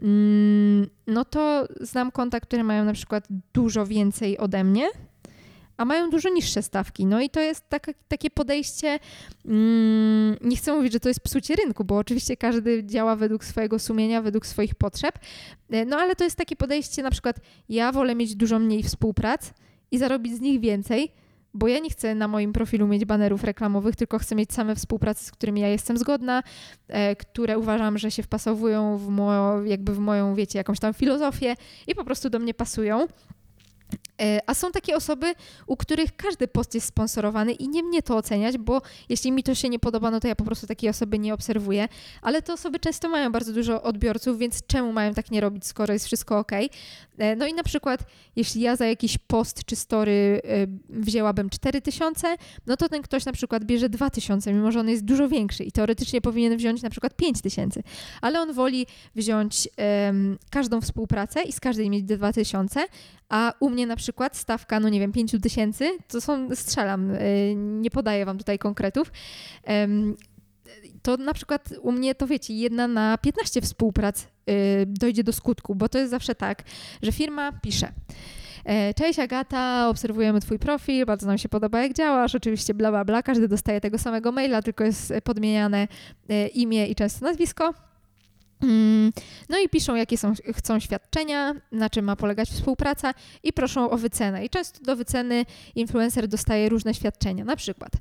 mm, 0.00 0.86
no 1.06 1.24
to 1.24 1.68
znam 1.80 2.10
konta, 2.10 2.40
które 2.40 2.64
mają 2.64 2.84
na 2.84 2.92
przykład 2.92 3.28
dużo 3.52 3.86
więcej 3.86 4.38
ode 4.38 4.64
mnie, 4.64 4.88
a 5.80 5.84
mają 5.84 6.10
dużo 6.10 6.28
niższe 6.28 6.62
stawki. 6.62 7.06
No 7.06 7.20
i 7.20 7.30
to 7.30 7.40
jest 7.40 7.68
taka, 7.68 7.92
takie 8.08 8.30
podejście, 8.30 8.98
mm, 9.44 10.36
nie 10.40 10.56
chcę 10.56 10.72
mówić, 10.72 10.92
że 10.92 11.00
to 11.00 11.08
jest 11.08 11.20
psucie 11.20 11.54
rynku, 11.54 11.84
bo 11.84 11.96
oczywiście 11.96 12.36
każdy 12.36 12.84
działa 12.84 13.16
według 13.16 13.44
swojego 13.44 13.78
sumienia, 13.78 14.22
według 14.22 14.46
swoich 14.46 14.74
potrzeb, 14.74 15.18
e, 15.70 15.84
no 15.84 15.96
ale 15.96 16.16
to 16.16 16.24
jest 16.24 16.36
takie 16.36 16.56
podejście, 16.56 17.02
na 17.02 17.10
przykład 17.10 17.36
ja 17.68 17.92
wolę 17.92 18.14
mieć 18.14 18.36
dużo 18.36 18.58
mniej 18.58 18.82
współprac 18.82 19.52
i 19.90 19.98
zarobić 19.98 20.36
z 20.36 20.40
nich 20.40 20.60
więcej, 20.60 21.12
bo 21.54 21.68
ja 21.68 21.78
nie 21.78 21.90
chcę 21.90 22.14
na 22.14 22.28
moim 22.28 22.52
profilu 22.52 22.86
mieć 22.86 23.04
banerów 23.04 23.44
reklamowych, 23.44 23.96
tylko 23.96 24.18
chcę 24.18 24.34
mieć 24.34 24.52
same 24.52 24.74
współpracy, 24.74 25.24
z 25.24 25.30
którymi 25.30 25.60
ja 25.60 25.68
jestem 25.68 25.98
zgodna, 25.98 26.42
e, 26.88 27.16
które 27.16 27.58
uważam, 27.58 27.98
że 27.98 28.10
się 28.10 28.22
wpasowują 28.22 28.98
w, 28.98 29.08
moją, 29.08 29.64
jakby 29.64 29.94
w 29.94 29.98
moją, 29.98 30.34
wiecie, 30.34 30.58
jakąś 30.58 30.80
tam 30.80 30.94
filozofię 30.94 31.56
i 31.86 31.94
po 31.94 32.04
prostu 32.04 32.30
do 32.30 32.38
mnie 32.38 32.54
pasują. 32.54 33.06
E, 34.20 34.40
a 34.46 34.54
są 34.54 34.72
takie 34.72 34.96
osoby, 34.96 35.34
u 35.66 35.76
których 35.76 36.16
każdy 36.16 36.48
post 36.48 36.74
jest 36.74 36.86
sponsorowany 36.86 37.52
i 37.52 37.68
nie 37.68 37.82
mnie 37.82 38.02
to 38.02 38.16
oceniać, 38.16 38.58
bo 38.58 38.82
jeśli 39.08 39.32
mi 39.32 39.42
to 39.42 39.54
się 39.54 39.68
nie 39.68 39.78
podoba, 39.78 40.10
no 40.10 40.20
to 40.20 40.28
ja 40.28 40.34
po 40.34 40.44
prostu 40.44 40.66
takiej 40.66 40.90
osoby 40.90 41.18
nie 41.18 41.34
obserwuję. 41.34 41.88
Ale 42.22 42.42
te 42.42 42.52
osoby 42.52 42.78
często 42.78 43.08
mają 43.08 43.32
bardzo 43.32 43.52
dużo 43.52 43.82
odbiorców, 43.82 44.38
więc 44.38 44.66
czemu 44.66 44.92
mają 44.92 45.14
tak 45.14 45.30
nie 45.30 45.40
robić, 45.40 45.66
skoro 45.66 45.92
jest 45.92 46.06
wszystko 46.06 46.38
ok? 46.38 46.52
E, 47.18 47.36
no 47.36 47.46
i 47.46 47.54
na 47.54 47.62
przykład, 47.62 48.04
jeśli 48.36 48.60
ja 48.60 48.76
za 48.76 48.86
jakiś 48.86 49.18
post 49.18 49.64
czy 49.64 49.76
story 49.76 50.42
e, 50.44 50.66
wzięłabym 50.88 51.50
4000, 51.50 52.36
no 52.66 52.76
to 52.76 52.88
ten 52.88 53.02
ktoś 53.02 53.24
na 53.24 53.32
przykład 53.32 53.64
bierze 53.64 53.88
2000, 53.88 54.52
mimo 54.52 54.72
że 54.72 54.80
on 54.80 54.88
jest 54.88 55.04
dużo 55.04 55.28
większy 55.28 55.64
i 55.64 55.72
teoretycznie 55.72 56.20
powinien 56.20 56.56
wziąć 56.56 56.82
na 56.82 56.90
przykład 56.90 57.16
5000, 57.16 57.82
ale 58.20 58.40
on 58.40 58.52
woli 58.52 58.86
wziąć 59.14 59.68
um, 60.06 60.38
każdą 60.50 60.80
współpracę 60.80 61.42
i 61.42 61.52
z 61.52 61.60
każdej 61.60 61.90
mieć 61.90 62.04
2000, 62.04 62.80
a 63.30 63.52
u 63.60 63.70
mnie 63.70 63.86
na 63.86 63.96
przykład 63.96 64.36
stawka, 64.36 64.80
no 64.80 64.88
nie 64.88 65.00
wiem, 65.00 65.12
5 65.12 65.36
tysięcy, 65.42 65.90
to 66.08 66.20
są, 66.20 66.54
strzelam, 66.54 67.10
y, 67.10 67.54
nie 67.56 67.90
podaję 67.90 68.24
wam 68.24 68.38
tutaj 68.38 68.58
konkretów, 68.58 69.12
to 71.02 71.16
na 71.16 71.34
przykład 71.34 71.68
u 71.82 71.92
mnie 71.92 72.14
to 72.14 72.26
wiecie, 72.26 72.54
jedna 72.54 72.88
na 72.88 73.18
15 73.18 73.60
współprac 73.60 74.22
y, 74.22 74.26
dojdzie 74.86 75.24
do 75.24 75.32
skutku, 75.32 75.74
bo 75.74 75.88
to 75.88 75.98
jest 75.98 76.10
zawsze 76.10 76.34
tak, 76.34 76.62
że 77.02 77.12
firma 77.12 77.52
pisze. 77.52 77.92
E, 78.64 78.94
cześć 78.94 79.18
Agata, 79.18 79.88
obserwujemy 79.88 80.40
Twój 80.40 80.58
profil, 80.58 81.06
bardzo 81.06 81.26
nam 81.26 81.38
się 81.38 81.48
podoba 81.48 81.82
jak 81.82 81.92
działasz, 81.92 82.34
oczywiście 82.34 82.74
bla 82.74 82.90
bla 82.90 83.04
bla, 83.04 83.22
każdy 83.22 83.48
dostaje 83.48 83.80
tego 83.80 83.98
samego 83.98 84.32
maila, 84.32 84.62
tylko 84.62 84.84
jest 84.84 85.12
podmieniane 85.24 85.88
e, 86.28 86.46
imię 86.46 86.86
i 86.86 86.94
często 86.94 87.24
nazwisko. 87.24 87.74
Mm, 88.62 89.12
no 89.48 89.58
i 89.58 89.68
piszą, 89.68 89.94
jakie 89.94 90.18
są, 90.18 90.32
chcą 90.56 90.80
świadczenia, 90.80 91.54
na 91.72 91.90
czym 91.90 92.04
ma 92.04 92.16
polegać 92.16 92.48
współpraca 92.48 93.14
i 93.42 93.52
proszą 93.52 93.90
o 93.90 93.98
wycenę. 93.98 94.44
I 94.44 94.50
często 94.50 94.84
do 94.84 94.96
wyceny 94.96 95.46
influencer 95.74 96.28
dostaje 96.28 96.68
różne 96.68 96.94
świadczenia, 96.94 97.44
na 97.44 97.56
przykład 97.56 97.92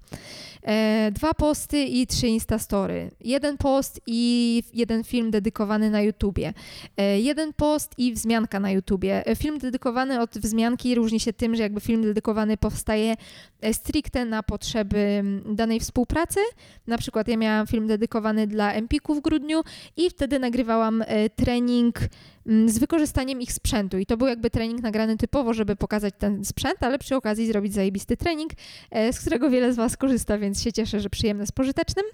e, 0.64 1.12
dwa 1.12 1.34
posty 1.34 1.84
i 1.84 2.08
trzy 2.08 2.28
instastory, 2.28 3.12
jeden 3.22 3.58
post 3.58 4.02
i 4.06 4.64
jeden 4.74 5.04
film 5.04 5.32
dedykowany 5.32 5.90
na 5.90 6.02
YouTubie, 6.02 6.54
e, 6.98 7.20
jeden 7.20 7.54
post 7.54 7.94
i 7.98 8.14
wzmianka 8.14 8.60
na 8.60 8.72
YouTubie. 8.72 9.28
E, 9.28 9.36
film 9.36 9.60
dedykowany 9.60 10.22
od 10.22 10.30
wzmianki 10.38 10.96
różni 10.96 11.20
się 11.20 11.34
tym, 11.34 11.56
że 11.56 11.64
jakby 11.64 11.82
film 11.82 12.04
dedykowany 12.04 12.58
powstaje 12.58 13.16
e, 13.62 13.74
stricte 13.74 14.26
na 14.26 14.44
potrzeby 14.44 15.24
danej 15.46 15.80
współpracy. 15.80 16.40
Na 16.88 16.98
przykład 16.98 17.28
ja 17.28 17.38
miałam 17.38 17.68
film 17.68 17.88
dedykowany 17.88 18.48
dla 18.48 18.74
Empiku 18.74 19.16
w 19.16 19.22
grudniu 19.22 19.62
i 19.98 20.10
wtedy 20.10 20.40
na 20.40 20.49
nagrywałam 20.50 21.04
e, 21.08 21.30
trening 21.30 22.00
mm, 22.48 22.70
z 22.70 22.80
wykorzystaniem 22.80 23.42
ich 23.42 23.54
sprzętu. 23.54 23.98
I 23.98 24.06
to 24.06 24.18
był 24.18 24.28
jakby 24.28 24.50
trening 24.50 24.82
nagrany 24.82 25.18
typowo, 25.18 25.54
żeby 25.54 25.76
pokazać 25.76 26.14
ten 26.18 26.46
sprzęt, 26.46 26.84
ale 26.84 27.00
przy 27.00 27.16
okazji 27.16 27.48
zrobić 27.48 27.74
zajebisty 27.74 28.18
trening, 28.18 28.52
e, 28.92 29.14
z 29.14 29.20
którego 29.20 29.50
wiele 29.50 29.74
z 29.74 29.76
Was 29.76 29.98
korzysta, 29.98 30.38
więc 30.38 30.64
się 30.64 30.74
cieszę, 30.74 31.00
że 31.00 31.10
przyjemny 31.10 31.48
z 31.48 31.52
pożytecznym. 31.52 32.06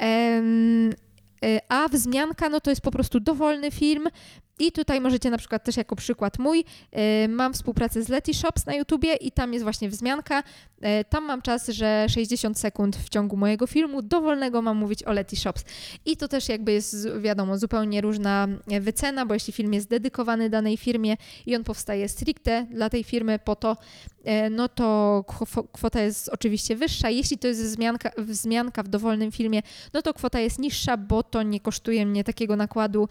E, 0.00 0.42
a 1.68 1.88
wzmianka, 1.88 2.48
no 2.48 2.60
to 2.60 2.70
jest 2.70 2.82
po 2.82 2.90
prostu 2.90 3.20
dowolny 3.20 3.70
film, 3.70 4.08
i 4.62 4.72
tutaj 4.72 5.00
możecie 5.00 5.30
na 5.30 5.38
przykład 5.38 5.64
też 5.64 5.76
jako 5.76 5.96
przykład 5.96 6.38
mój, 6.38 6.64
y, 7.24 7.28
mam 7.28 7.52
współpracę 7.52 8.02
z 8.02 8.08
Leti 8.08 8.34
Shops 8.34 8.66
na 8.66 8.74
YouTubie 8.74 9.14
i 9.14 9.32
tam 9.32 9.52
jest 9.52 9.62
właśnie 9.62 9.88
wzmianka. 9.88 10.40
Y, 10.40 11.04
tam 11.08 11.24
mam 11.24 11.42
czas, 11.42 11.68
że 11.68 12.06
60 12.08 12.58
sekund 12.58 12.96
w 12.96 13.08
ciągu 13.08 13.36
mojego 13.36 13.66
filmu 13.66 14.02
dowolnego 14.02 14.62
mam 14.62 14.76
mówić 14.76 15.02
o 15.04 15.12
Leti 15.12 15.36
Shops. 15.36 15.64
I 16.06 16.16
to 16.16 16.28
też 16.28 16.48
jakby 16.48 16.72
jest, 16.72 17.08
wiadomo, 17.20 17.58
zupełnie 17.58 18.00
różna 18.00 18.48
wycena, 18.80 19.26
bo 19.26 19.34
jeśli 19.34 19.52
film 19.52 19.74
jest 19.74 19.88
dedykowany 19.88 20.50
danej 20.50 20.76
firmie 20.76 21.16
i 21.46 21.56
on 21.56 21.64
powstaje 21.64 22.08
stricte 22.08 22.66
dla 22.70 22.90
tej 22.90 23.04
firmy 23.04 23.38
po 23.38 23.56
to, 23.56 23.76
no 24.50 24.68
to 24.68 25.24
kwota 25.72 26.00
jest 26.00 26.28
oczywiście 26.28 26.76
wyższa. 26.76 27.10
Jeśli 27.10 27.38
to 27.38 27.48
jest 27.48 27.62
wzmianka, 27.62 28.10
wzmianka 28.18 28.82
w 28.82 28.88
dowolnym 28.88 29.32
filmie, 29.32 29.62
no 29.94 30.02
to 30.02 30.14
kwota 30.14 30.40
jest 30.40 30.58
niższa, 30.58 30.96
bo 30.96 31.22
to 31.22 31.42
nie 31.42 31.60
kosztuje 31.60 32.06
mnie 32.06 32.24
takiego 32.24 32.56
nakładu 32.56 33.08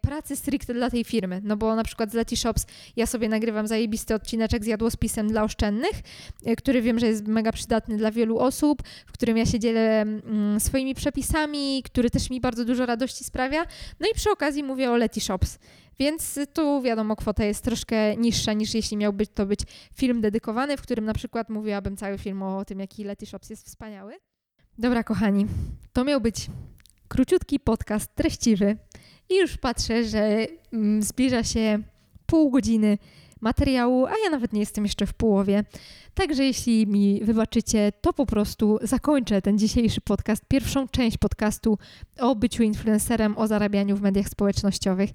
pracy 0.00 0.36
stricte 0.36 0.74
dla 0.74 0.90
tej 0.90 1.04
firmy. 1.04 1.40
No 1.44 1.56
bo 1.56 1.74
na 1.74 1.84
przykład 1.84 2.10
z 2.10 2.14
Leti 2.14 2.36
Shops 2.36 2.66
ja 2.96 3.06
sobie 3.06 3.28
nagrywam 3.28 3.66
zajebisty 3.66 4.14
odcineczek 4.14 4.64
z 4.64 4.66
jadłospisem 4.66 5.28
dla 5.28 5.42
oszczędnych, 5.44 6.02
e, 6.44 6.56
który 6.56 6.82
wiem, 6.82 6.98
że 6.98 7.06
jest 7.06 7.26
mega 7.26 7.52
przydatny 7.52 7.96
dla 7.96 8.10
wielu 8.10 8.38
osób, 8.38 8.82
w 9.06 9.12
którym 9.12 9.36
ja 9.36 9.46
się 9.46 9.58
dzielę 9.58 10.00
mm, 10.00 10.60
swoimi 10.60 10.94
przepisami, 10.94 11.82
który 11.82 12.10
też 12.10 12.30
mi 12.30 12.40
bardzo 12.40 12.64
dużo 12.64 12.86
radości 12.86 13.24
sprawia. 13.24 13.66
No 14.00 14.08
i 14.12 14.14
przy 14.14 14.30
okazji 14.30 14.62
mówię 14.62 14.90
o 14.90 14.96
Leti 14.96 15.20
Shops. 15.20 15.58
Więc 15.98 16.38
tu 16.52 16.82
wiadomo, 16.82 17.16
kwota 17.16 17.44
jest 17.44 17.64
troszkę 17.64 18.16
niższa 18.16 18.52
niż 18.52 18.74
jeśli 18.74 18.96
miałby 18.96 19.26
to 19.26 19.46
być 19.46 19.60
film 19.94 20.20
dedykowany, 20.20 20.76
w 20.76 20.82
którym 20.82 21.04
na 21.04 21.14
przykład 21.14 21.48
mówiłabym 21.48 21.96
cały 21.96 22.18
film 22.18 22.42
o 22.42 22.64
tym, 22.64 22.80
jaki 22.80 23.04
Leti 23.04 23.26
Shops 23.26 23.50
jest 23.50 23.66
wspaniały. 23.66 24.14
Dobra, 24.78 25.04
kochani, 25.04 25.46
to 25.92 26.04
miał 26.04 26.20
być 26.20 26.46
króciutki 27.08 27.60
podcast 27.60 28.14
treściwy. 28.14 28.76
I 29.28 29.36
już 29.36 29.56
patrzę, 29.56 30.04
że 30.04 30.46
mm, 30.72 31.02
zbliża 31.02 31.44
się 31.44 31.78
pół 32.26 32.50
godziny 32.50 32.98
materiału, 33.40 34.06
a 34.06 34.12
ja 34.24 34.30
nawet 34.30 34.52
nie 34.52 34.60
jestem 34.60 34.84
jeszcze 34.84 35.06
w 35.06 35.14
połowie. 35.14 35.64
Także 36.14 36.44
jeśli 36.44 36.86
mi 36.86 37.20
wybaczycie, 37.24 37.92
to 38.00 38.12
po 38.12 38.26
prostu 38.26 38.78
zakończę 38.82 39.42
ten 39.42 39.58
dzisiejszy 39.58 40.00
podcast, 40.00 40.44
pierwszą 40.48 40.88
część 40.88 41.18
podcastu 41.18 41.78
o 42.18 42.36
byciu 42.36 42.62
influencerem, 42.62 43.38
o 43.38 43.46
zarabianiu 43.46 43.96
w 43.96 44.00
mediach 44.00 44.28
społecznościowych. 44.28 45.10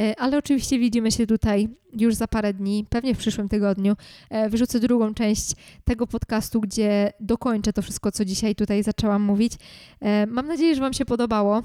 E, 0.00 0.20
ale 0.20 0.38
oczywiście 0.38 0.78
widzimy 0.78 1.12
się 1.12 1.26
tutaj 1.26 1.68
już 1.92 2.14
za 2.14 2.28
parę 2.28 2.54
dni, 2.54 2.86
pewnie 2.90 3.14
w 3.14 3.18
przyszłym 3.18 3.48
tygodniu. 3.48 3.96
E, 4.30 4.48
wyrzucę 4.48 4.80
drugą 4.80 5.14
część 5.14 5.52
tego 5.84 6.06
podcastu, 6.06 6.60
gdzie 6.60 7.12
dokończę 7.20 7.72
to 7.72 7.82
wszystko, 7.82 8.12
co 8.12 8.24
dzisiaj 8.24 8.54
tutaj 8.54 8.82
zaczęłam 8.82 9.22
mówić. 9.22 9.52
E, 10.00 10.26
mam 10.26 10.46
nadzieję, 10.46 10.74
że 10.74 10.80
Wam 10.80 10.92
się 10.92 11.04
podobało. 11.04 11.62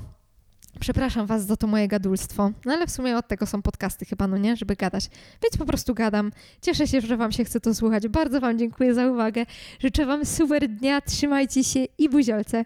Przepraszam 0.80 1.26
Was 1.26 1.46
za 1.46 1.58
to 1.58 1.68
moje 1.68 1.88
gadulstwo, 1.88 2.52
no 2.66 2.74
ale 2.74 2.88
w 2.88 2.92
sumie 2.92 3.18
od 3.18 3.28
tego 3.28 3.46
są 3.46 3.62
podcasty 3.62 4.06
chyba, 4.06 4.28
no 4.28 4.38
nie, 4.38 4.56
żeby 4.56 4.76
gadać. 4.76 5.10
Więc 5.44 5.58
po 5.58 5.66
prostu 5.66 5.94
gadam. 5.94 6.32
Cieszę 6.62 6.88
się, 6.88 7.02
że 7.02 7.18
Wam 7.18 7.32
się 7.32 7.46
chce 7.46 7.60
to 7.60 7.76
słuchać. 7.76 8.08
Bardzo 8.08 8.40
Wam 8.40 8.58
dziękuję 8.58 8.94
za 8.94 9.12
uwagę. 9.12 9.46
Życzę 9.80 10.06
Wam 10.06 10.26
super 10.26 10.70
dnia, 10.70 11.02
trzymajcie 11.02 11.64
się 11.64 11.86
i 11.98 12.10
buziolce. 12.10 12.62